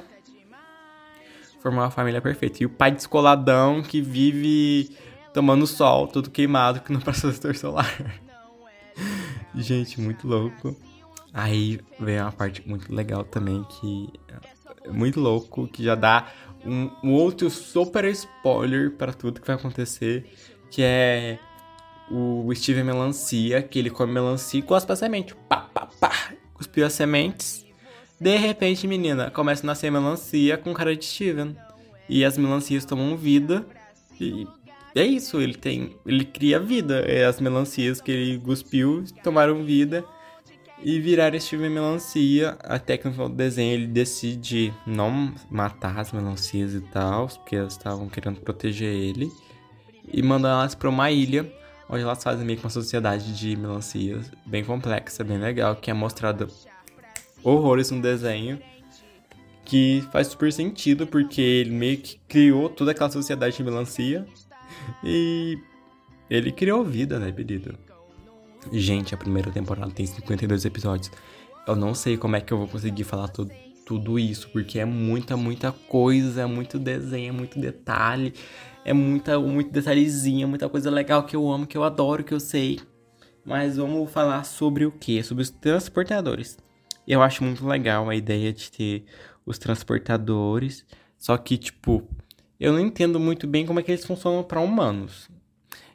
Formar 1.59 1.85
uma 1.85 1.91
família 1.91 2.21
perfeita. 2.21 2.61
E 2.61 2.67
o 2.67 2.69
pai 2.69 2.91
descoladão 2.91 3.81
que 3.81 3.99
vive 3.99 4.95
tomando 5.33 5.65
sol, 5.65 6.07
todo 6.07 6.29
queimado, 6.29 6.81
que 6.81 6.93
não 6.93 7.01
passa 7.01 7.31
do 7.31 7.57
solar. 7.57 8.21
Gente, 9.56 9.99
muito 9.99 10.27
louco. 10.27 10.75
Aí 11.34 11.79
vem 11.99 12.19
uma 12.19 12.32
parte 12.32 12.67
muito 12.67 12.93
legal 12.93 13.23
também 13.23 13.63
que 13.63 14.10
é 14.84 14.91
muito 14.91 15.19
louco, 15.19 15.67
que 15.67 15.84
já 15.84 15.95
dá 15.95 16.27
um, 16.65 16.89
um 17.03 17.13
outro 17.13 17.49
super 17.49 18.06
spoiler 18.06 18.91
para 18.91 19.13
tudo 19.13 19.41
que 19.41 19.47
vai 19.47 19.56
acontecer, 19.56 20.29
que 20.69 20.84
é 20.84 21.39
o 22.12 22.53
Steven 22.53 22.84
Melancia, 22.84 23.62
que 23.63 23.79
ele 23.79 23.89
come 23.89 24.13
melancia 24.13 24.62
com 24.62 24.75
as 24.75 24.86
passamento, 24.86 25.36
pá, 25.49 25.69
pá, 25.73 25.88
pá, 25.99 26.34
cuspiu 26.53 26.86
as 26.86 26.93
sementes. 26.93 27.65
De 28.19 28.38
repente, 28.38 28.88
menina, 28.88 29.32
começa 29.32 29.65
a 29.65 29.67
nascer 29.67 29.91
melancia 29.91 30.58
com 30.58 30.73
cara 30.73 30.95
de 30.95 31.03
Steven. 31.03 31.58
E 32.08 32.23
as 32.23 32.38
melancias 32.38 32.86
tomam 32.86 33.17
vida. 33.17 33.65
E 34.19 34.47
é 34.95 35.03
isso, 35.03 35.41
ele 35.41 35.56
tem. 35.56 35.95
Ele 36.06 36.23
cria 36.23 36.60
vida. 36.60 36.99
É 36.99 37.25
as 37.25 37.39
melancias 37.39 37.99
que 37.99 38.12
ele 38.12 38.39
cuspiu 38.39 39.03
tomaram 39.23 39.63
vida 39.63 40.06
e 40.84 40.99
viraram 40.99 41.39
Steven 41.39 41.69
Melancia. 41.69 42.58
Até 42.63 42.97
que 42.97 43.06
no 43.06 43.13
final 43.13 43.29
do 43.29 43.36
desenho 43.36 43.73
ele 43.73 43.88
decide 43.88 44.73
não 44.86 45.34
matar 45.49 45.97
as 45.99 46.12
melancias 46.12 46.75
e 46.75 46.82
tal, 46.82 47.27
porque 47.27 47.56
elas 47.56 47.73
estavam 47.73 48.08
querendo 48.08 48.39
proteger 48.41 48.93
ele. 48.93 49.32
E 50.12 50.21
mandar 50.21 50.49
elas 50.49 50.75
para 50.75 50.89
uma 50.89 51.10
ilha, 51.10 51.51
onde 51.89 52.03
elas 52.03 52.21
fazem 52.23 52.45
meio 52.45 52.60
que 52.60 52.65
uma 52.65 52.69
sociedade 52.69 53.34
de 53.38 53.56
melancias 53.56 54.29
bem 54.45 54.63
complexa, 54.63 55.23
bem 55.23 55.39
legal, 55.39 55.75
que 55.75 55.89
é 55.89 55.93
mostrada 55.93 56.47
horrores 57.43 57.89
no 57.89 58.01
desenho. 58.01 58.60
Que 59.65 60.03
faz 60.12 60.27
super 60.27 60.51
sentido, 60.51 61.08
porque 61.08 61.41
ele 61.41 61.71
meio 61.71 61.97
que 61.97 62.19
criou 62.27 62.67
toda 62.67 62.91
aquela 62.91 63.10
sociedade 63.10 63.56
de 63.56 63.63
melancia. 63.63 64.25
E 65.04 65.58
ele 66.30 66.52
criou 66.52 66.84
vida, 66.84 67.19
né, 67.19 67.32
querido? 67.32 67.78
Gente, 68.72 69.13
a 69.13 69.17
primeira 69.17 69.52
temporada 69.52 69.91
tem 69.91 70.06
52 70.06 70.65
episódios. 70.65 71.12
Eu 71.67 71.76
não 71.76 71.93
sei 71.93 72.17
como 72.17 72.36
é 72.36 72.41
que 72.41 72.52
eu 72.52 72.58
vou 72.58 72.67
conseguir 72.67 73.04
falar 73.04 73.28
tudo, 73.28 73.52
tudo 73.86 74.17
isso, 74.17 74.50
porque 74.50 74.80
é 74.80 74.86
muita, 74.86 75.36
muita 75.36 75.72
coisa, 75.72 76.41
é 76.41 76.46
muito 76.46 76.80
desenho, 76.80 77.30
é 77.30 77.32
muito 77.32 77.60
detalhe, 77.60 78.34
é 78.86 78.93
muita, 78.93 79.39
muito 79.39 79.72
detalhezinho, 79.72 80.48
muita 80.48 80.67
coisa 80.69 80.89
legal 80.89 81.24
que 81.24 81.36
eu 81.36 81.52
amo, 81.52 81.67
que 81.67 81.78
eu 81.78 81.84
adoro, 81.84 82.24
que 82.24 82.34
eu 82.34 82.39
sei. 82.39 82.80
Mas 83.46 83.78
vamos 83.78 84.10
falar 84.12 84.43
sobre 84.46 84.86
o 84.86 84.91
que? 84.91 85.22
Sobre 85.24 85.43
os 85.43 85.50
transportadores. 85.50 86.58
Eu 87.08 87.22
acho 87.22 87.43
muito 87.43 87.65
legal 87.67 88.10
a 88.10 88.15
ideia 88.15 88.54
de 88.54 88.72
ter 88.72 89.06
os 89.46 89.58
transportadores, 89.58 90.86
só 91.17 91.38
que, 91.38 91.58
tipo, 91.58 92.08
eu 92.63 92.71
não 92.71 92.80
entendo 92.80 93.19
muito 93.19 93.45
bem 93.45 93.65
como 93.65 93.82
é 93.82 93.84
que 93.84 93.91
eles 93.91 94.06
funcionam 94.06 94.41
para 94.41 94.62
humanos. 94.62 95.30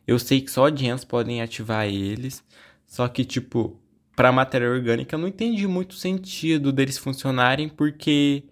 Eu 0.07 0.19
sei 0.19 0.43
que 0.43 0.51
só 0.51 0.69
gems 0.69 1.03
podem 1.03 1.41
ativar 1.41 1.87
eles, 1.87 2.45
só 2.87 3.09
que, 3.09 3.25
tipo, 3.25 3.81
pra 4.15 4.31
matéria 4.31 4.69
orgânica 4.69 5.17
eu 5.17 5.19
não 5.19 5.29
entendi 5.29 5.67
muito 5.67 5.95
sentido 5.95 6.71
deles 6.71 6.99
funcionarem 6.99 7.71
porque 7.71 8.45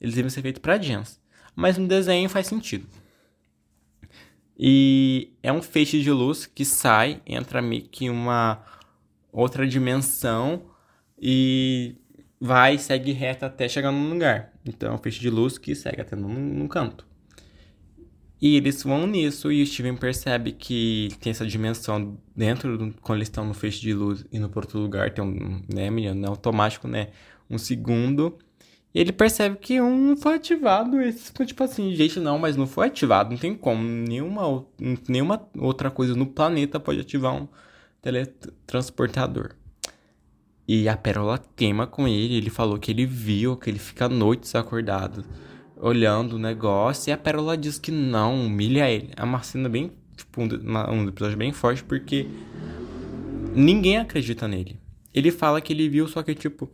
eles 0.00 0.14
devem 0.14 0.30
ser 0.30 0.40
feitos 0.42 0.62
pra 0.62 0.80
gems. 0.80 1.20
Mas 1.56 1.76
no 1.76 1.88
desenho 1.88 2.28
faz 2.28 2.46
sentido. 2.46 2.86
E 4.56 5.32
é 5.42 5.52
um 5.52 5.60
feixe 5.60 6.00
de 6.00 6.12
luz 6.12 6.46
que 6.46 6.64
sai, 6.64 7.20
entra 7.26 7.60
meio 7.60 7.88
que 7.88 8.08
uma 8.08 8.64
outra 9.32 9.66
dimensão 9.66 10.66
e 11.20 11.96
vai, 12.40 12.78
segue 12.78 13.10
reto 13.10 13.44
até 13.44 13.68
chegar 13.68 13.90
num 13.90 14.10
lugar. 14.10 14.52
Então 14.64 14.92
é 14.92 14.94
um 14.94 14.98
feixe 14.98 15.18
de 15.18 15.28
luz 15.28 15.58
que 15.58 15.74
segue 15.74 16.00
até 16.00 16.14
num, 16.14 16.28
num 16.28 16.68
canto. 16.68 17.13
E 18.44 18.56
eles 18.56 18.82
vão 18.82 19.06
nisso 19.06 19.50
e 19.50 19.62
o 19.62 19.66
Steven 19.66 19.96
percebe 19.96 20.52
que 20.52 21.08
tem 21.18 21.30
essa 21.30 21.46
dimensão 21.46 22.18
dentro 22.36 22.76
do, 22.76 22.94
quando 23.00 23.16
eles 23.16 23.28
estão 23.28 23.46
no 23.46 23.54
feixe 23.54 23.80
de 23.80 23.94
luz 23.94 24.26
e 24.30 24.38
no 24.38 24.52
outro 24.54 24.78
lugar 24.78 25.10
tem 25.14 25.24
um, 25.24 25.62
né, 25.66 25.88
menino, 25.88 26.26
é 26.26 26.28
automático, 26.28 26.86
né, 26.86 27.08
um 27.48 27.56
segundo. 27.56 28.36
E 28.94 29.00
ele 29.00 29.12
percebe 29.12 29.56
que 29.56 29.80
um 29.80 30.08
não 30.08 30.16
foi 30.18 30.34
ativado, 30.34 31.00
esse 31.00 31.32
tipo 31.46 31.64
assim, 31.64 31.94
gente, 31.94 32.20
não, 32.20 32.38
mas 32.38 32.54
não 32.54 32.66
foi 32.66 32.88
ativado, 32.88 33.30
não 33.30 33.38
tem 33.38 33.54
como, 33.54 33.82
nenhuma, 33.82 34.66
nenhuma 35.08 35.48
outra 35.56 35.90
coisa 35.90 36.14
no 36.14 36.26
planeta 36.26 36.78
pode 36.78 37.00
ativar 37.00 37.34
um 37.34 37.48
teletransportador. 38.02 39.52
E 40.68 40.86
a 40.86 40.98
Pérola 40.98 41.42
queima 41.56 41.86
com 41.86 42.06
ele, 42.06 42.34
ele 42.34 42.50
falou 42.50 42.78
que 42.78 42.90
ele 42.90 43.06
viu, 43.06 43.56
que 43.56 43.70
ele 43.70 43.78
fica 43.78 44.06
noites 44.06 44.54
acordado 44.54 45.24
olhando 45.76 46.34
o 46.36 46.38
negócio 46.38 47.10
e 47.10 47.12
a 47.12 47.16
Pérola 47.16 47.56
diz 47.56 47.78
que 47.78 47.90
não, 47.90 48.46
humilha 48.46 48.90
ele. 48.90 49.10
É 49.16 49.22
uma 49.22 49.42
cena 49.42 49.68
bem, 49.68 49.92
tipo, 50.16 50.42
um, 50.42 50.46
um 50.92 51.08
episódio 51.08 51.36
bem 51.36 51.52
forte 51.52 51.82
porque 51.84 52.26
ninguém 53.54 53.98
acredita 53.98 54.48
nele. 54.48 54.78
Ele 55.12 55.30
fala 55.30 55.60
que 55.60 55.72
ele 55.72 55.88
viu, 55.88 56.08
só 56.08 56.22
que, 56.22 56.34
tipo, 56.34 56.70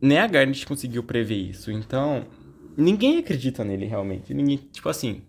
nem 0.00 0.18
a 0.18 0.26
Garnet 0.26 0.66
conseguiu 0.66 1.02
prever 1.02 1.36
isso. 1.36 1.70
Então, 1.70 2.24
ninguém 2.76 3.18
acredita 3.18 3.62
nele 3.62 3.84
realmente. 3.84 4.32
Ninguém, 4.32 4.56
tipo 4.56 4.88
assim, 4.88 5.22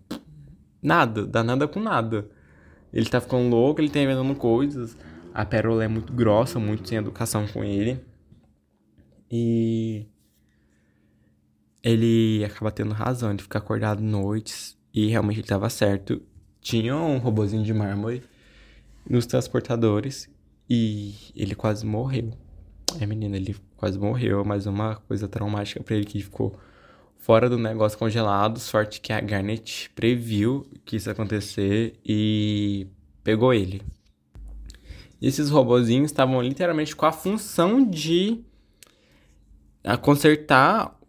nada, 0.82 1.26
dá 1.26 1.44
nada 1.44 1.68
com 1.68 1.80
nada. 1.80 2.30
Ele 2.94 3.06
tá 3.06 3.20
ficando 3.20 3.50
louco, 3.50 3.82
ele 3.82 3.90
tá 3.90 4.00
inventando 4.00 4.36
coisas. 4.36 4.98
A 5.34 5.46
Pérola 5.46 5.84
é 5.84 5.88
muito 5.88 6.12
grossa, 6.14 6.60
muito 6.60 6.88
sem 6.88 6.98
educação 6.98 7.46
com 7.48 7.64
ele. 7.64 8.00
E 9.30 10.06
ele 11.84 12.44
acaba 12.46 12.72
tendo 12.72 12.94
razão 12.94 13.36
de 13.36 13.44
ficar 13.44 13.60
acordado 13.60 14.02
noites 14.02 14.78
e 14.94 15.08
realmente 15.08 15.38
ele 15.38 15.46
estava 15.46 15.70
certo. 15.70 16.22
Tinha 16.62 16.96
um 16.96 17.18
robozinho 17.18 17.64
de 17.64 17.74
mármore 17.74 18.24
nos 19.10 19.26
transportadores 19.26 20.30
e 20.70 21.16
ele 21.36 21.56
quase 21.56 21.86
morreu. 21.86 22.32
É, 23.00 23.06
menina, 23.06 23.38
ele 23.38 23.56
quase 23.76 23.98
morreu, 23.98 24.44
mas 24.46 24.66
uma 24.66 24.96
coisa 24.96 25.28
traumática 25.28 25.82
para 25.82 25.96
ele 25.96 26.06
que 26.06 26.22
ficou 26.22 26.58
fora 27.18 27.50
do 27.50 27.58
negócio 27.58 27.98
congelado. 27.98 28.60
Sorte 28.60 29.02
que 29.02 29.12
a 29.12 29.20
Garnet 29.20 29.90
previu 29.96 30.68
que 30.86 30.98
isso 30.98 31.10
ia 31.10 31.14
acontecer 31.14 32.00
e 32.06 32.88
pegou 33.24 33.54
ele. 33.54 33.82
E 35.20 35.28
esses 35.28 35.50
robozinhos 35.50 36.12
estavam 36.12 36.42
literalmente 36.42 36.96
com 36.96 37.06
a 37.06 37.12
função 37.12 37.84
de 37.84 38.44
consertar 40.02 41.00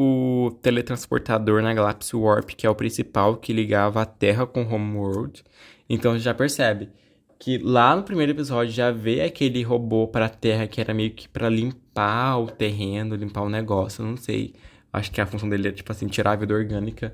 o 0.00 0.52
teletransportador 0.62 1.60
na 1.60 1.74
Galaxy 1.74 2.14
Warp, 2.14 2.50
que 2.50 2.64
é 2.64 2.70
o 2.70 2.74
principal 2.74 3.36
que 3.36 3.52
ligava 3.52 4.00
a 4.00 4.06
Terra 4.06 4.46
com 4.46 4.62
Homeworld. 4.62 5.42
Então 5.90 6.16
já 6.16 6.32
percebe 6.32 6.88
que 7.36 7.58
lá 7.58 7.96
no 7.96 8.04
primeiro 8.04 8.30
episódio 8.30 8.72
já 8.72 8.92
vê 8.92 9.22
aquele 9.22 9.60
robô 9.64 10.06
para 10.06 10.26
a 10.26 10.28
Terra 10.28 10.68
que 10.68 10.80
era 10.80 10.94
meio 10.94 11.10
que 11.10 11.28
para 11.28 11.48
limpar 11.48 12.38
o 12.38 12.46
terreno, 12.46 13.16
limpar 13.16 13.42
o 13.42 13.48
negócio, 13.48 14.04
não 14.04 14.16
sei. 14.16 14.54
Acho 14.92 15.10
que 15.10 15.20
a 15.20 15.26
função 15.26 15.48
dele 15.48 15.66
é 15.66 15.72
tipo 15.72 15.90
assim, 15.90 16.06
tirar 16.06 16.30
a 16.30 16.36
vida 16.36 16.54
orgânica 16.54 17.12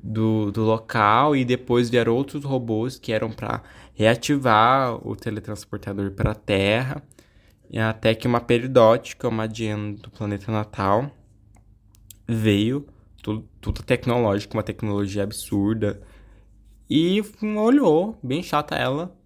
do, 0.00 0.52
do 0.52 0.62
local 0.62 1.34
e 1.34 1.44
depois 1.44 1.90
vieram 1.90 2.14
outros 2.14 2.44
robôs 2.44 3.00
que 3.00 3.12
eram 3.12 3.32
para 3.32 3.64
reativar 3.94 4.94
o 5.04 5.16
teletransportador 5.16 6.12
para 6.12 6.30
a 6.30 6.36
Terra. 6.36 7.02
Até 7.88 8.14
que 8.14 8.28
uma 8.28 8.40
peridótica, 8.40 9.26
uma 9.26 9.48
Diana 9.48 9.94
do 9.94 10.08
planeta 10.08 10.52
natal, 10.52 11.10
veio, 12.32 12.86
tudo, 13.22 13.48
tudo 13.60 13.82
tecnológico, 13.82 14.54
uma 14.54 14.62
tecnologia 14.62 15.22
absurda. 15.22 16.00
E 16.88 17.22
olhou, 17.56 18.18
bem 18.22 18.42
chata 18.42 18.74
ela, 18.74 19.16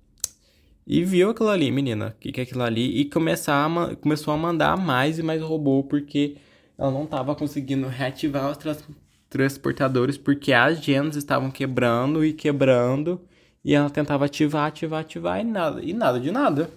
e 0.86 1.02
viu 1.02 1.30
aquilo 1.30 1.48
ali, 1.48 1.70
menina, 1.70 2.14
o 2.16 2.20
que, 2.20 2.30
que 2.30 2.40
é 2.40 2.44
aquilo 2.44 2.62
ali, 2.62 3.00
e 3.00 3.04
começar 3.06 3.66
a, 3.66 3.96
começou 3.96 4.32
a 4.32 4.36
mandar 4.36 4.76
mais 4.76 5.18
e 5.18 5.22
mais 5.22 5.42
robô, 5.42 5.82
porque 5.82 6.36
ela 6.78 6.92
não 6.92 7.04
estava 7.04 7.34
conseguindo 7.34 7.88
reativar 7.88 8.50
os 8.50 8.56
trans, 8.56 8.84
transportadores, 9.28 10.16
porque 10.16 10.52
as 10.52 10.80
gems 10.80 11.16
estavam 11.16 11.50
quebrando 11.50 12.24
e 12.24 12.32
quebrando, 12.32 13.20
e 13.64 13.74
ela 13.74 13.90
tentava 13.90 14.26
ativar, 14.26 14.66
ativar, 14.66 15.00
ativar, 15.00 15.40
e 15.40 15.44
nada, 15.44 15.82
e 15.82 15.92
nada 15.92 16.20
de 16.20 16.30
nada. 16.30 16.70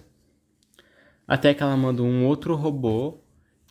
Até 1.28 1.54
que 1.54 1.62
ela 1.62 1.76
mandou 1.76 2.04
um 2.04 2.26
outro 2.26 2.56
robô 2.56 3.18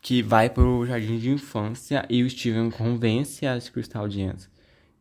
que 0.01 0.21
vai 0.21 0.49
pro 0.49 0.85
jardim 0.85 1.17
de 1.17 1.29
infância 1.29 2.05
e 2.09 2.23
o 2.23 2.29
Steven 2.29 2.69
convence 2.71 3.45
as 3.45 3.69
Crystal 3.69 4.09
Gems 4.09 4.49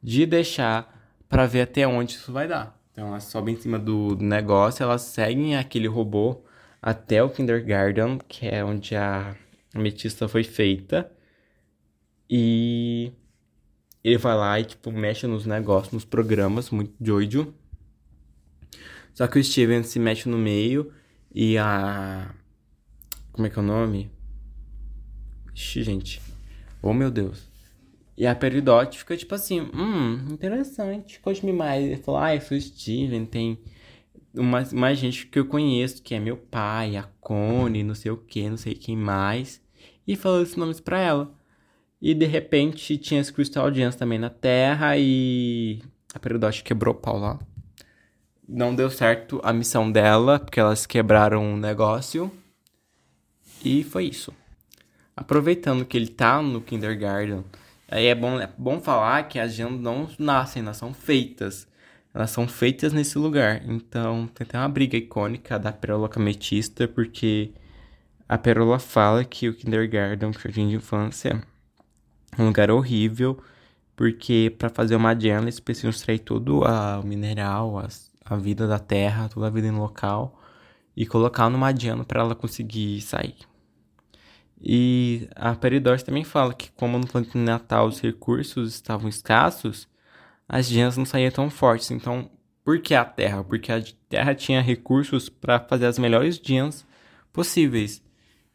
de 0.02 0.26
deixar 0.26 0.94
para 1.28 1.46
ver 1.46 1.62
até 1.62 1.87
onde 1.87 2.14
isso 2.14 2.32
vai 2.32 2.48
dar. 2.48 2.78
Então 2.92 3.08
elas 3.08 3.24
sobem 3.24 3.54
em 3.54 3.61
cima 3.61 3.78
do, 3.78 4.14
do 4.14 4.24
negócio, 4.24 4.82
elas 4.82 5.02
seguem 5.02 5.56
aquele 5.56 5.87
robô 5.87 6.42
até 6.80 7.22
o 7.22 7.30
kindergarten, 7.30 8.18
que 8.28 8.46
é 8.46 8.64
onde 8.64 8.96
a 8.96 9.37
ametista 9.74 10.28
foi 10.28 10.44
feita. 10.44 11.11
E 12.30 13.12
ele 14.02 14.18
vai 14.18 14.37
lá 14.37 14.61
e 14.61 14.64
tipo 14.64 14.90
mexe 14.90 15.26
nos 15.26 15.46
negócios, 15.46 15.92
nos 15.92 16.04
programas, 16.04 16.70
muito 16.70 16.94
doido. 16.98 17.54
Só 19.14 19.26
que 19.26 19.38
o 19.38 19.44
Steven 19.44 19.82
se 19.82 19.98
mexe 19.98 20.28
no 20.28 20.38
meio 20.38 20.92
e 21.34 21.58
a 21.58 22.34
como 23.32 23.46
é 23.46 23.50
que 23.50 23.58
é 23.58 23.62
o 23.62 23.64
nome? 23.64 24.11
Ixi, 25.59 25.83
gente. 25.83 26.23
Oh, 26.81 26.94
meu 26.94 27.11
Deus. 27.11 27.42
E 28.16 28.25
a 28.25 28.35
Peridot 28.35 28.97
fica 28.97 29.16
tipo 29.16 29.35
assim, 29.35 29.61
hum, 29.61 30.29
interessante, 30.31 31.18
conte-me 31.18 31.53
mais. 31.53 31.85
Ele 31.85 31.97
falou, 31.97 32.21
ah, 32.21 32.33
eu 32.33 32.40
sou 32.40 32.59
Steven, 32.61 33.27
tem 33.27 33.59
uma, 34.33 34.62
mais 34.73 34.99
gente 34.99 35.27
que 35.27 35.37
eu 35.37 35.47
conheço, 35.47 36.01
que 36.01 36.14
é 36.14 36.21
meu 36.21 36.37
pai, 36.37 36.97
a 36.97 37.03
Cone, 37.21 37.83
não 37.83 37.97
sei 37.97 38.12
o 38.12 38.16
que, 38.16 38.49
não 38.49 38.57
sei 38.57 38.75
quem 38.75 38.97
mais. 38.97 39.61
E 40.07 40.14
falou 40.14 40.42
esses 40.42 40.55
nomes 40.55 40.79
pra 40.79 41.01
ela. 41.01 41.35
E 42.01 42.14
de 42.14 42.27
repente 42.27 42.97
tinha 42.97 43.21
as 43.21 43.29
Crystal 43.29 43.75
Gems 43.75 43.97
também 43.97 44.18
na 44.18 44.31
Terra 44.31 44.97
e 44.97 45.83
a 46.14 46.21
Peridot 46.21 46.62
quebrou 46.62 46.94
o 46.94 46.99
pau 46.99 47.18
lá. 47.18 47.37
Não 48.49 48.77
deu 48.77 48.90
certo 48.90 49.40
a 49.42 49.53
missão 49.53 49.90
dela, 49.90 50.38
porque 50.38 50.61
elas 50.61 50.87
quebraram 50.87 51.42
um 51.44 51.57
negócio. 51.57 52.31
E 53.64 53.83
foi 53.83 54.05
isso. 54.05 54.33
Aproveitando 55.18 55.85
que 55.85 55.96
ele 55.96 56.09
tá 56.09 56.40
no 56.40 56.61
kindergarten, 56.61 57.44
aí 57.88 58.07
é 58.07 58.14
bom, 58.14 58.40
é 58.40 58.48
bom 58.57 58.81
falar 58.81 59.28
que 59.28 59.38
as 59.38 59.52
gemas 59.52 59.81
não 59.81 60.09
nascem, 60.18 60.62
elas 60.62 60.76
são 60.76 60.94
feitas. 60.94 61.66
Elas 62.14 62.31
são 62.31 62.48
feitas 62.48 62.92
nesse 62.92 63.18
lugar. 63.18 63.62
Então, 63.68 64.28
tem 64.35 64.44
até 64.46 64.59
uma 64.59 64.68
briga 64.68 64.96
icônica 64.96 65.59
da 65.59 65.72
Pérola 65.72 66.09
com 66.09 66.18
a 66.18 66.22
Ametista, 66.22 66.88
porque 66.88 67.52
a 68.28 68.38
Pérola 68.38 68.78
fala 68.78 69.24
que 69.24 69.48
o 69.48 69.54
kindergarten, 69.54 70.28
o 70.28 70.33
jardim 70.33 70.68
de 70.68 70.76
infância, 70.76 71.42
é 72.37 72.42
um 72.42 72.46
lugar 72.46 72.70
horrível, 72.70 73.38
porque 73.96 74.54
para 74.59 74.68
fazer 74.68 74.96
uma 74.96 75.18
gem 75.18 75.37
eles 75.37 75.61
precisam 75.61 75.90
extrair 75.90 76.20
todo 76.20 76.64
a, 76.64 77.00
o 77.00 77.07
mineral, 77.07 77.78
as, 77.78 78.11
a 78.24 78.37
vida 78.37 78.66
da 78.66 78.78
terra, 78.78 79.28
toda 79.28 79.46
a 79.46 79.50
vida 79.50 79.70
no 79.72 79.81
local, 79.81 80.40
e 80.96 81.07
colocar 81.07 81.48
numa 81.50 81.74
gem 81.74 82.02
para 82.04 82.20
ela 82.20 82.35
conseguir 82.35 83.00
sair. 83.00 83.37
E 84.61 85.29
a 85.37 85.55
Peridot 85.55 86.05
também 86.05 86.25
fala 86.25 86.53
que 86.53 86.71
como 86.73 86.99
no 86.99 87.07
planeta 87.07 87.38
natal 87.38 87.87
os 87.87 88.01
recursos 88.01 88.75
estavam 88.75 89.09
escassos, 89.09 89.88
as 90.49 90.66
gemas 90.66 90.97
não 90.97 91.05
saíam 91.05 91.31
tão 91.31 91.49
fortes. 91.49 91.90
Então, 91.90 92.31
por 92.64 92.81
que 92.81 92.94
a 92.94 93.05
Terra? 93.05 93.44
Porque 93.44 93.71
a 93.71 93.83
Terra 94.09 94.35
tinha 94.35 94.61
recursos 94.61 95.29
para 95.29 95.61
fazer 95.61 95.87
as 95.87 95.99
melhores 95.99 96.40
gemas 96.42 96.87
possíveis. 97.33 98.03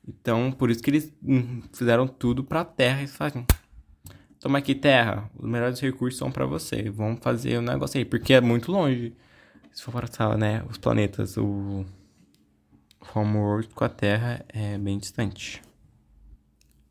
Então, 0.08 0.52
por 0.52 0.70
isso 0.70 0.84
que 0.84 0.89
eles 0.89 1.13
hum, 1.24 1.62
fizeram 1.72 2.08
tudo 2.08 2.44
para 2.44 2.62
a 2.62 2.66
Terra 2.66 3.04
e 3.04 3.08
falaram: 3.08 3.46
Toma 4.39 4.58
aqui, 4.58 4.76
Terra, 4.76 5.30
os 5.36 5.50
melhores 5.50 5.80
recursos 5.80 6.20
são 6.20 6.30
para 6.30 6.46
você. 6.46 6.89
Vamos 6.89 7.22
fazer 7.22 7.58
o 7.58 7.62
um 7.62 7.63
negócio 7.63 7.98
aí, 7.98 8.04
porque 8.04 8.34
é 8.34 8.42
muito 8.42 8.72
longe. 8.72 9.16
Se 9.72 9.82
for 9.82 9.94
para 9.94 10.38
né, 10.38 10.63
os 10.70 10.78
planetas, 10.78 11.38
o 11.38 11.86
Homeworld 13.16 13.70
com 13.70 13.86
a 13.86 13.89
Terra 13.89 14.46
é 14.50 14.78
bem 14.78 15.00
distante. 15.00 15.62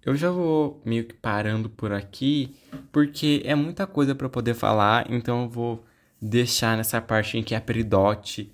Eu 0.04 0.16
já 0.16 0.30
vou 0.30 0.82
meio 0.84 1.04
que 1.04 1.14
parando 1.14 1.70
por 1.70 1.92
aqui, 1.92 2.54
porque 2.90 3.42
é 3.44 3.54
muita 3.54 3.86
coisa 3.86 4.14
para 4.14 4.28
poder 4.28 4.54
falar, 4.54 5.06
então 5.08 5.42
eu 5.42 5.48
vou 5.48 5.84
deixar 6.20 6.76
nessa 6.76 7.00
parte 7.00 7.38
em 7.38 7.42
que 7.42 7.54
a 7.54 7.60
Peridot 7.60 8.52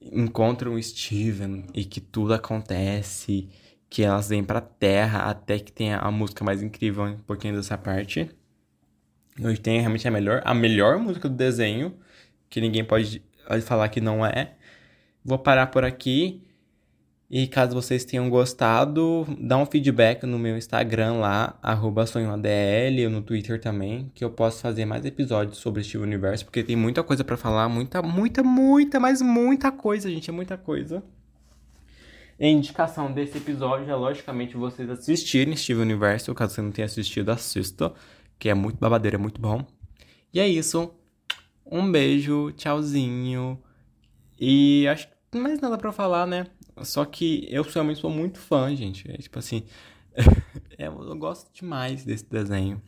encontra 0.00 0.68
o 0.68 0.82
Steven 0.82 1.66
e 1.72 1.84
que 1.84 2.00
tudo 2.00 2.34
acontece, 2.34 3.48
que 3.88 4.02
elas 4.02 4.28
vêm 4.28 4.42
pra 4.42 4.60
Terra 4.60 5.30
até 5.30 5.58
que 5.58 5.70
tenha 5.70 5.98
a 5.98 6.10
música 6.10 6.44
mais 6.44 6.62
incrível 6.62 7.04
um 7.04 7.18
pouquinho 7.18 7.54
dessa 7.54 7.78
parte. 7.78 8.28
Onde 9.40 9.60
tem 9.60 9.78
realmente 9.78 10.06
a 10.08 10.10
melhor, 10.10 10.42
a 10.44 10.52
melhor 10.52 10.98
música 10.98 11.28
do 11.28 11.36
desenho, 11.36 11.94
que 12.50 12.60
ninguém 12.60 12.84
pode 12.84 13.22
falar 13.64 13.88
que 13.88 14.00
não 14.00 14.26
é. 14.26 14.54
Vou 15.24 15.38
parar 15.38 15.68
por 15.68 15.84
aqui. 15.84 16.42
E 17.34 17.46
caso 17.46 17.72
vocês 17.74 18.04
tenham 18.04 18.28
gostado, 18.28 19.26
dá 19.40 19.56
um 19.56 19.64
feedback 19.64 20.26
no 20.26 20.38
meu 20.38 20.54
Instagram 20.54 21.14
lá, 21.14 21.58
sonhoadl, 22.06 23.04
ou 23.04 23.10
no 23.10 23.22
Twitter 23.22 23.58
também, 23.58 24.12
que 24.14 24.22
eu 24.22 24.28
posso 24.28 24.60
fazer 24.60 24.84
mais 24.84 25.06
episódios 25.06 25.56
sobre 25.56 25.82
Steve 25.82 26.04
Universo, 26.04 26.44
porque 26.44 26.62
tem 26.62 26.76
muita 26.76 27.02
coisa 27.02 27.24
para 27.24 27.38
falar, 27.38 27.70
muita, 27.70 28.02
muita, 28.02 28.42
muita, 28.42 29.00
mas 29.00 29.22
muita 29.22 29.72
coisa, 29.72 30.10
gente, 30.10 30.28
é 30.28 30.32
muita 30.32 30.58
coisa. 30.58 31.02
a 32.38 32.46
indicação 32.46 33.10
desse 33.10 33.38
episódio 33.38 33.90
é, 33.90 33.94
logicamente, 33.94 34.54
vocês 34.54 34.90
assistirem 34.90 35.56
Steve 35.56 35.80
Universo, 35.80 36.34
caso 36.34 36.56
você 36.56 36.60
não 36.60 36.70
tenha 36.70 36.84
assistido, 36.84 37.30
assista, 37.30 37.94
que 38.38 38.50
é 38.50 38.54
muito 38.54 38.76
babadeiro, 38.78 39.16
é 39.16 39.18
muito 39.18 39.40
bom. 39.40 39.64
E 40.34 40.38
é 40.38 40.46
isso. 40.46 40.92
Um 41.64 41.90
beijo, 41.90 42.52
tchauzinho. 42.58 43.58
E 44.38 44.86
acho 44.86 45.08
que 45.30 45.38
mais 45.38 45.58
nada 45.62 45.78
para 45.78 45.92
falar, 45.92 46.26
né? 46.26 46.46
Só 46.82 47.04
que 47.04 47.46
eu 47.50 47.62
realmente 47.62 48.00
sou 48.00 48.10
muito 48.10 48.38
fã, 48.38 48.74
gente. 48.74 49.10
É, 49.10 49.16
tipo 49.16 49.38
assim, 49.38 49.64
é, 50.78 50.86
eu 50.86 51.16
gosto 51.16 51.52
demais 51.52 52.04
desse 52.04 52.24
desenho. 52.28 52.80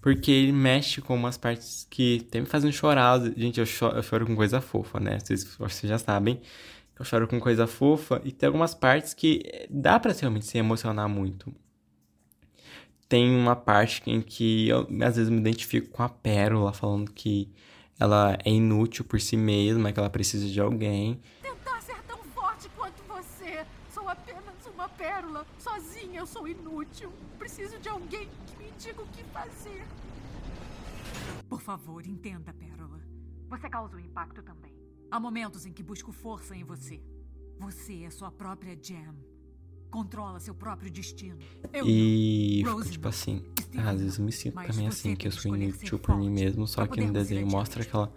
Porque 0.00 0.30
ele 0.30 0.52
mexe 0.52 1.00
com 1.00 1.14
umas 1.14 1.36
partes 1.36 1.86
que 1.88 2.24
até 2.28 2.40
me 2.40 2.46
fazem 2.46 2.72
chorar. 2.72 3.20
Gente, 3.36 3.60
eu 3.60 3.66
choro, 3.66 3.96
eu 3.96 4.02
choro 4.02 4.26
com 4.26 4.34
coisa 4.34 4.60
fofa, 4.60 4.98
né? 4.98 5.20
Vocês, 5.20 5.44
vocês 5.56 5.88
já 5.88 5.98
sabem 5.98 6.40
eu 7.02 7.04
choro 7.04 7.26
com 7.26 7.40
coisa 7.40 7.66
fofa. 7.66 8.20
E 8.24 8.32
tem 8.32 8.46
algumas 8.46 8.74
partes 8.74 9.12
que 9.12 9.66
dá 9.68 9.98
pra 9.98 10.12
realmente 10.12 10.46
se 10.46 10.56
emocionar 10.58 11.08
muito. 11.08 11.52
Tem 13.08 13.28
uma 13.34 13.56
parte 13.56 14.02
em 14.06 14.22
que 14.22 14.68
eu 14.68 14.88
às 15.02 15.16
vezes 15.16 15.28
me 15.28 15.38
identifico 15.38 15.88
com 15.88 16.02
a 16.02 16.08
Pérola, 16.08 16.72
falando 16.72 17.12
que 17.12 17.50
ela 17.98 18.38
é 18.44 18.50
inútil 18.50 19.04
por 19.04 19.20
si 19.20 19.36
mesma, 19.36 19.92
que 19.92 19.98
ela 19.98 20.08
precisa 20.08 20.48
de 20.48 20.60
alguém. 20.60 21.20
Pérola. 24.88 25.46
Sozinha 25.58 26.20
eu 26.20 26.26
sou 26.26 26.46
inútil. 26.48 27.12
Preciso 27.38 27.78
de 27.78 27.88
alguém 27.88 28.28
que 28.46 28.56
me 28.56 28.70
diga 28.78 29.02
o 29.02 29.06
que 29.08 29.24
fazer. 29.24 29.84
Por 31.48 31.60
favor, 31.60 32.06
entenda, 32.06 32.52
Pérola. 32.52 33.00
Você 33.48 33.68
causa 33.68 33.96
um 33.96 34.00
impacto 34.00 34.42
também. 34.42 34.74
Há 35.10 35.20
momentos 35.20 35.66
em 35.66 35.72
que 35.72 35.82
busco 35.82 36.10
força 36.10 36.56
em 36.56 36.64
você. 36.64 37.02
Você 37.58 38.04
é 38.04 38.10
sua 38.10 38.30
própria 38.30 38.76
Jam. 38.80 39.14
Controla 39.90 40.40
seu 40.40 40.54
próprio 40.54 40.90
destino. 40.90 41.38
Eu 41.70 41.86
e 41.86 42.62
fico 42.64 42.90
tipo 42.90 43.08
assim, 43.08 43.44
às 43.76 44.00
vezes 44.00 44.18
eu 44.18 44.24
me 44.24 44.32
sinto 44.32 44.54
também 44.54 44.88
assim, 44.88 45.14
que 45.14 45.28
eu 45.28 45.32
sou 45.32 45.54
inútil 45.54 45.98
por 45.98 46.16
mim 46.16 46.30
mesmo, 46.30 46.66
só 46.66 46.86
que 46.86 46.98
no 47.02 47.12
desenho 47.12 47.46
mostra 47.46 47.84
que 47.84 47.94
ela 47.94 48.10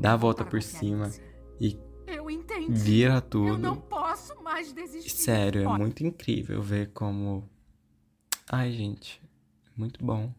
dá 0.00 0.14
a 0.14 0.16
volta 0.16 0.42
por 0.42 0.62
cima 0.62 1.10
e 1.60 1.78
vira 2.68 3.20
tudo. 3.20 3.48
Eu 3.48 3.58
não 3.58 3.76
posso 3.76 4.40
mais 4.42 4.72
desistir. 4.72 5.10
Sério, 5.10 5.62
é 5.62 5.78
muito 5.78 6.04
incrível 6.04 6.62
ver 6.62 6.90
como. 6.92 7.48
Ai, 8.50 8.72
gente, 8.72 9.20
muito 9.76 10.04
bom. 10.04 10.32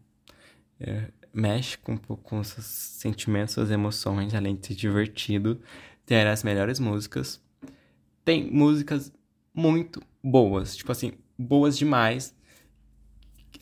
É, 0.78 1.10
mexe 1.32 1.78
com 1.78 1.92
um 1.92 1.96
pouco 1.96 2.22
com 2.22 2.42
seus 2.42 2.66
sentimentos, 2.66 3.54
suas 3.54 3.70
emoções, 3.70 4.34
além 4.34 4.56
de 4.56 4.66
ser 4.66 4.74
divertido. 4.74 5.60
Ter 6.04 6.26
as 6.26 6.42
melhores 6.42 6.80
músicas. 6.80 7.40
Tem 8.24 8.50
músicas 8.50 9.12
muito 9.54 10.02
boas, 10.22 10.76
tipo 10.76 10.90
assim, 10.90 11.12
boas 11.38 11.78
demais. 11.78 12.34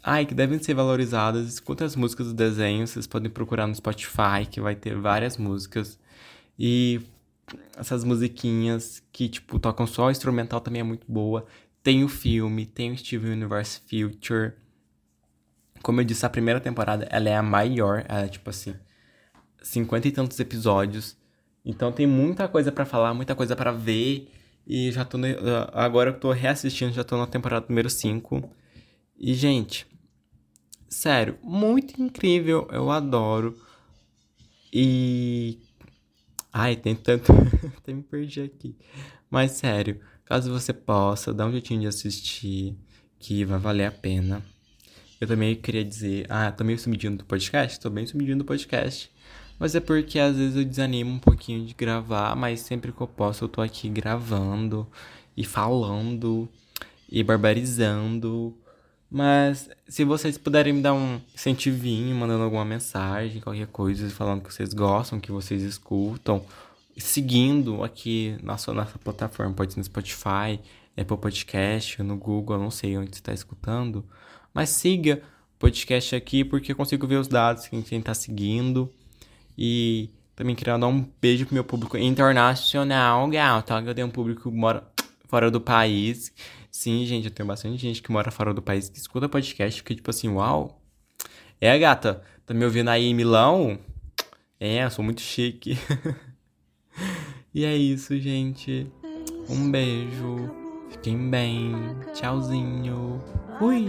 Ai, 0.03 0.25
que 0.25 0.35
devem 0.35 0.59
ser 0.59 0.75
valorizadas. 0.75 1.47
Escuta 1.49 1.85
as 1.85 1.95
músicas 1.95 2.29
do 2.29 2.35
desenho, 2.35 2.87
vocês 2.87 3.07
podem 3.07 3.31
procurar 3.31 3.67
no 3.67 3.75
Spotify, 3.75 4.47
que 4.51 4.61
vai 4.61 4.75
ter 4.75 4.97
várias 4.97 5.37
músicas. 5.37 5.99
E 6.59 7.01
essas 7.77 8.05
musiquinhas 8.05 9.03
que, 9.13 9.29
tipo, 9.29 9.59
tocam 9.59 9.87
só 9.87 10.07
o 10.07 10.11
instrumental 10.11 10.61
também 10.61 10.81
é 10.81 10.85
muito 10.85 11.11
boa. 11.11 11.47
Tem 11.83 12.05
o 12.05 12.09
filme, 12.09 12.67
tem 12.67 12.93
o 12.93 12.99
Steven 12.99 13.33
Universe 13.33 13.81
Future. 13.89 14.53
Como 15.83 16.01
eu 16.01 16.05
disse, 16.05 16.27
a 16.27 16.31
primeira 16.31 16.61
temporada, 16.61 17.07
ela 17.11 17.29
é 17.29 17.37
a 17.37 17.43
maior, 17.43 18.05
ela 18.09 18.23
é, 18.23 18.29
tipo 18.29 18.51
assim, 18.51 18.75
cinquenta 19.63 20.09
e 20.09 20.13
tantos 20.13 20.39
episódios. 20.41 21.17
Então 21.65 21.93
tem 21.93 22.07
muita 22.07 22.49
coisa 22.49 22.73
para 22.73 22.85
falar, 22.85 23.15
muita 23.15 23.35
coisa 23.35 23.55
para 23.55 23.73
ver. 23.73 24.31
E 24.67 24.93
já 24.93 25.05
tô. 25.05 25.17
No, 25.17 25.27
agora 25.73 26.11
eu 26.11 26.21
tô 26.21 26.31
reassistindo, 26.33 26.93
já 26.93 27.05
tô 27.05 27.17
na 27.17 27.27
temporada 27.27 27.67
número 27.69 27.89
5. 27.89 28.43
E, 29.19 29.35
gente, 29.35 29.87
sério, 30.89 31.39
muito 31.43 32.01
incrível. 32.03 32.69
Eu 32.71 32.91
adoro. 32.91 33.57
E 34.73 35.59
Ai, 36.53 36.77
tem 36.77 36.95
tanto. 36.95 37.33
Até 37.79 37.93
me 37.93 38.03
perdi 38.03 38.41
aqui. 38.41 38.75
Mas 39.31 39.53
sério, 39.53 40.01
caso 40.25 40.53
você 40.53 40.73
possa, 40.73 41.33
dá 41.33 41.47
um 41.47 41.53
jeitinho 41.53 41.81
de 41.83 41.87
assistir, 41.87 42.77
que 43.19 43.45
vai 43.45 43.59
valer 43.59 43.87
a 43.87 43.93
pena. 43.93 44.43
Eu 45.21 45.27
também 45.27 45.55
queria 45.57 45.85
dizer. 45.85 46.27
Ah, 46.29 46.51
tô 46.51 46.65
meio 46.65 46.79
sumidinho 46.79 47.17
do 47.17 47.25
podcast? 47.25 47.79
Tô 47.81 47.91
bem 47.91 48.07
sumidinho 48.07 48.39
do 48.39 48.45
podcast. 48.45 49.11
Mas 49.59 49.75
é 49.75 49.81
porque 49.81 50.19
às 50.19 50.37
vezes 50.37 50.57
eu 50.57 50.65
desanimo 50.65 51.11
um 51.11 51.19
pouquinho 51.19 51.67
de 51.67 51.75
gravar, 51.75 52.37
mas 52.37 52.61
sempre 52.61 52.93
que 52.93 53.01
eu 53.01 53.09
posso 53.09 53.45
eu 53.45 53.49
tô 53.49 53.61
aqui 53.61 53.89
gravando 53.89 54.87
e 55.37 55.45
falando 55.45 56.49
e 57.11 57.25
barbarizando 57.25 58.57
mas 59.11 59.71
se 59.89 60.05
vocês 60.05 60.37
puderem 60.37 60.75
me 60.75 60.83
dar 60.83 60.93
um 60.93 61.21
incentivinho, 61.35 62.15
mandando 62.15 62.45
alguma 62.45 62.65
mensagem, 62.65 63.41
qualquer 63.41 63.67
coisa, 63.69 64.09
falando 64.11 64.43
que 64.43 64.53
vocês 64.53 64.75
gostam, 64.75 65.19
que 65.19 65.33
vocês 65.33 65.63
escutam, 65.63 66.45
seguindo 66.97 67.83
aqui 67.83 68.37
na 68.43 68.59
sua 68.59 68.75
nossa 68.75 68.99
plataforma, 68.99 69.55
pode 69.55 69.73
ser 69.73 69.81
no 69.81 69.85
Spotify, 69.85 70.61
Apple 70.97 71.17
Podcast, 71.17 72.03
no 72.03 72.17
Google, 72.17 72.57
eu 72.57 72.63
não 72.63 72.71
sei 72.71 72.99
onde 72.99 73.11
você 73.11 73.21
está 73.21 73.33
escutando, 73.33 74.05
mas 74.53 74.71
siga 74.71 75.23
o 75.55 75.59
podcast 75.59 76.15
aqui 76.15 76.45
porque 76.45 76.73
eu 76.73 76.77
consigo 76.77 77.07
ver 77.07 77.17
os 77.17 77.29
dados 77.29 77.67
que 77.67 77.83
quem 77.83 78.01
está 78.01 78.13
seguindo. 78.13 78.93
E 79.57 80.11
também 80.37 80.55
queria 80.55 80.79
dar 80.79 80.87
um 80.87 81.05
beijo 81.21 81.47
pro 81.47 81.55
meu 81.55 81.65
público 81.65 81.97
internacional, 81.97 83.27
gato, 83.29 83.73
eu 83.73 83.95
tenho 83.95 84.07
um 84.07 84.11
público 84.11 84.51
que 84.51 84.57
mora 84.57 84.85
fora 85.29 85.51
do 85.51 85.61
país 85.61 86.33
Sim, 86.71 87.05
gente, 87.07 87.27
eu 87.27 87.31
tenho 87.31 87.47
bastante 87.47 87.79
gente 87.79 88.03
que 88.03 88.13
mora 88.13 88.31
fora 88.31 88.53
do 88.53 88.63
país 88.63 88.89
que 88.89 88.99
escuta 88.99 89.29
podcast, 89.29 89.83
que 89.83 89.95
tipo 89.95 90.11
assim, 90.11 90.29
uau. 90.29 90.81
É, 91.61 91.77
gata, 91.79 92.23
tá 92.47 92.55
me 92.55 92.65
ouvindo 92.65 92.89
aí 92.89 93.07
em 93.07 93.15
Milão? 93.15 93.79
É, 94.61 94.85
eu 94.85 94.91
sou 94.91 95.05
muito 95.05 95.21
chique. 95.21 95.79
e 97.55 97.65
é 97.65 97.77
isso, 97.77 98.19
gente. 98.19 98.87
Um 99.49 99.71
beijo. 99.71 100.51
Fiquem 100.91 101.31
bem. 101.31 101.73
Tchauzinho. 102.15 103.23
Fui. 103.59 103.87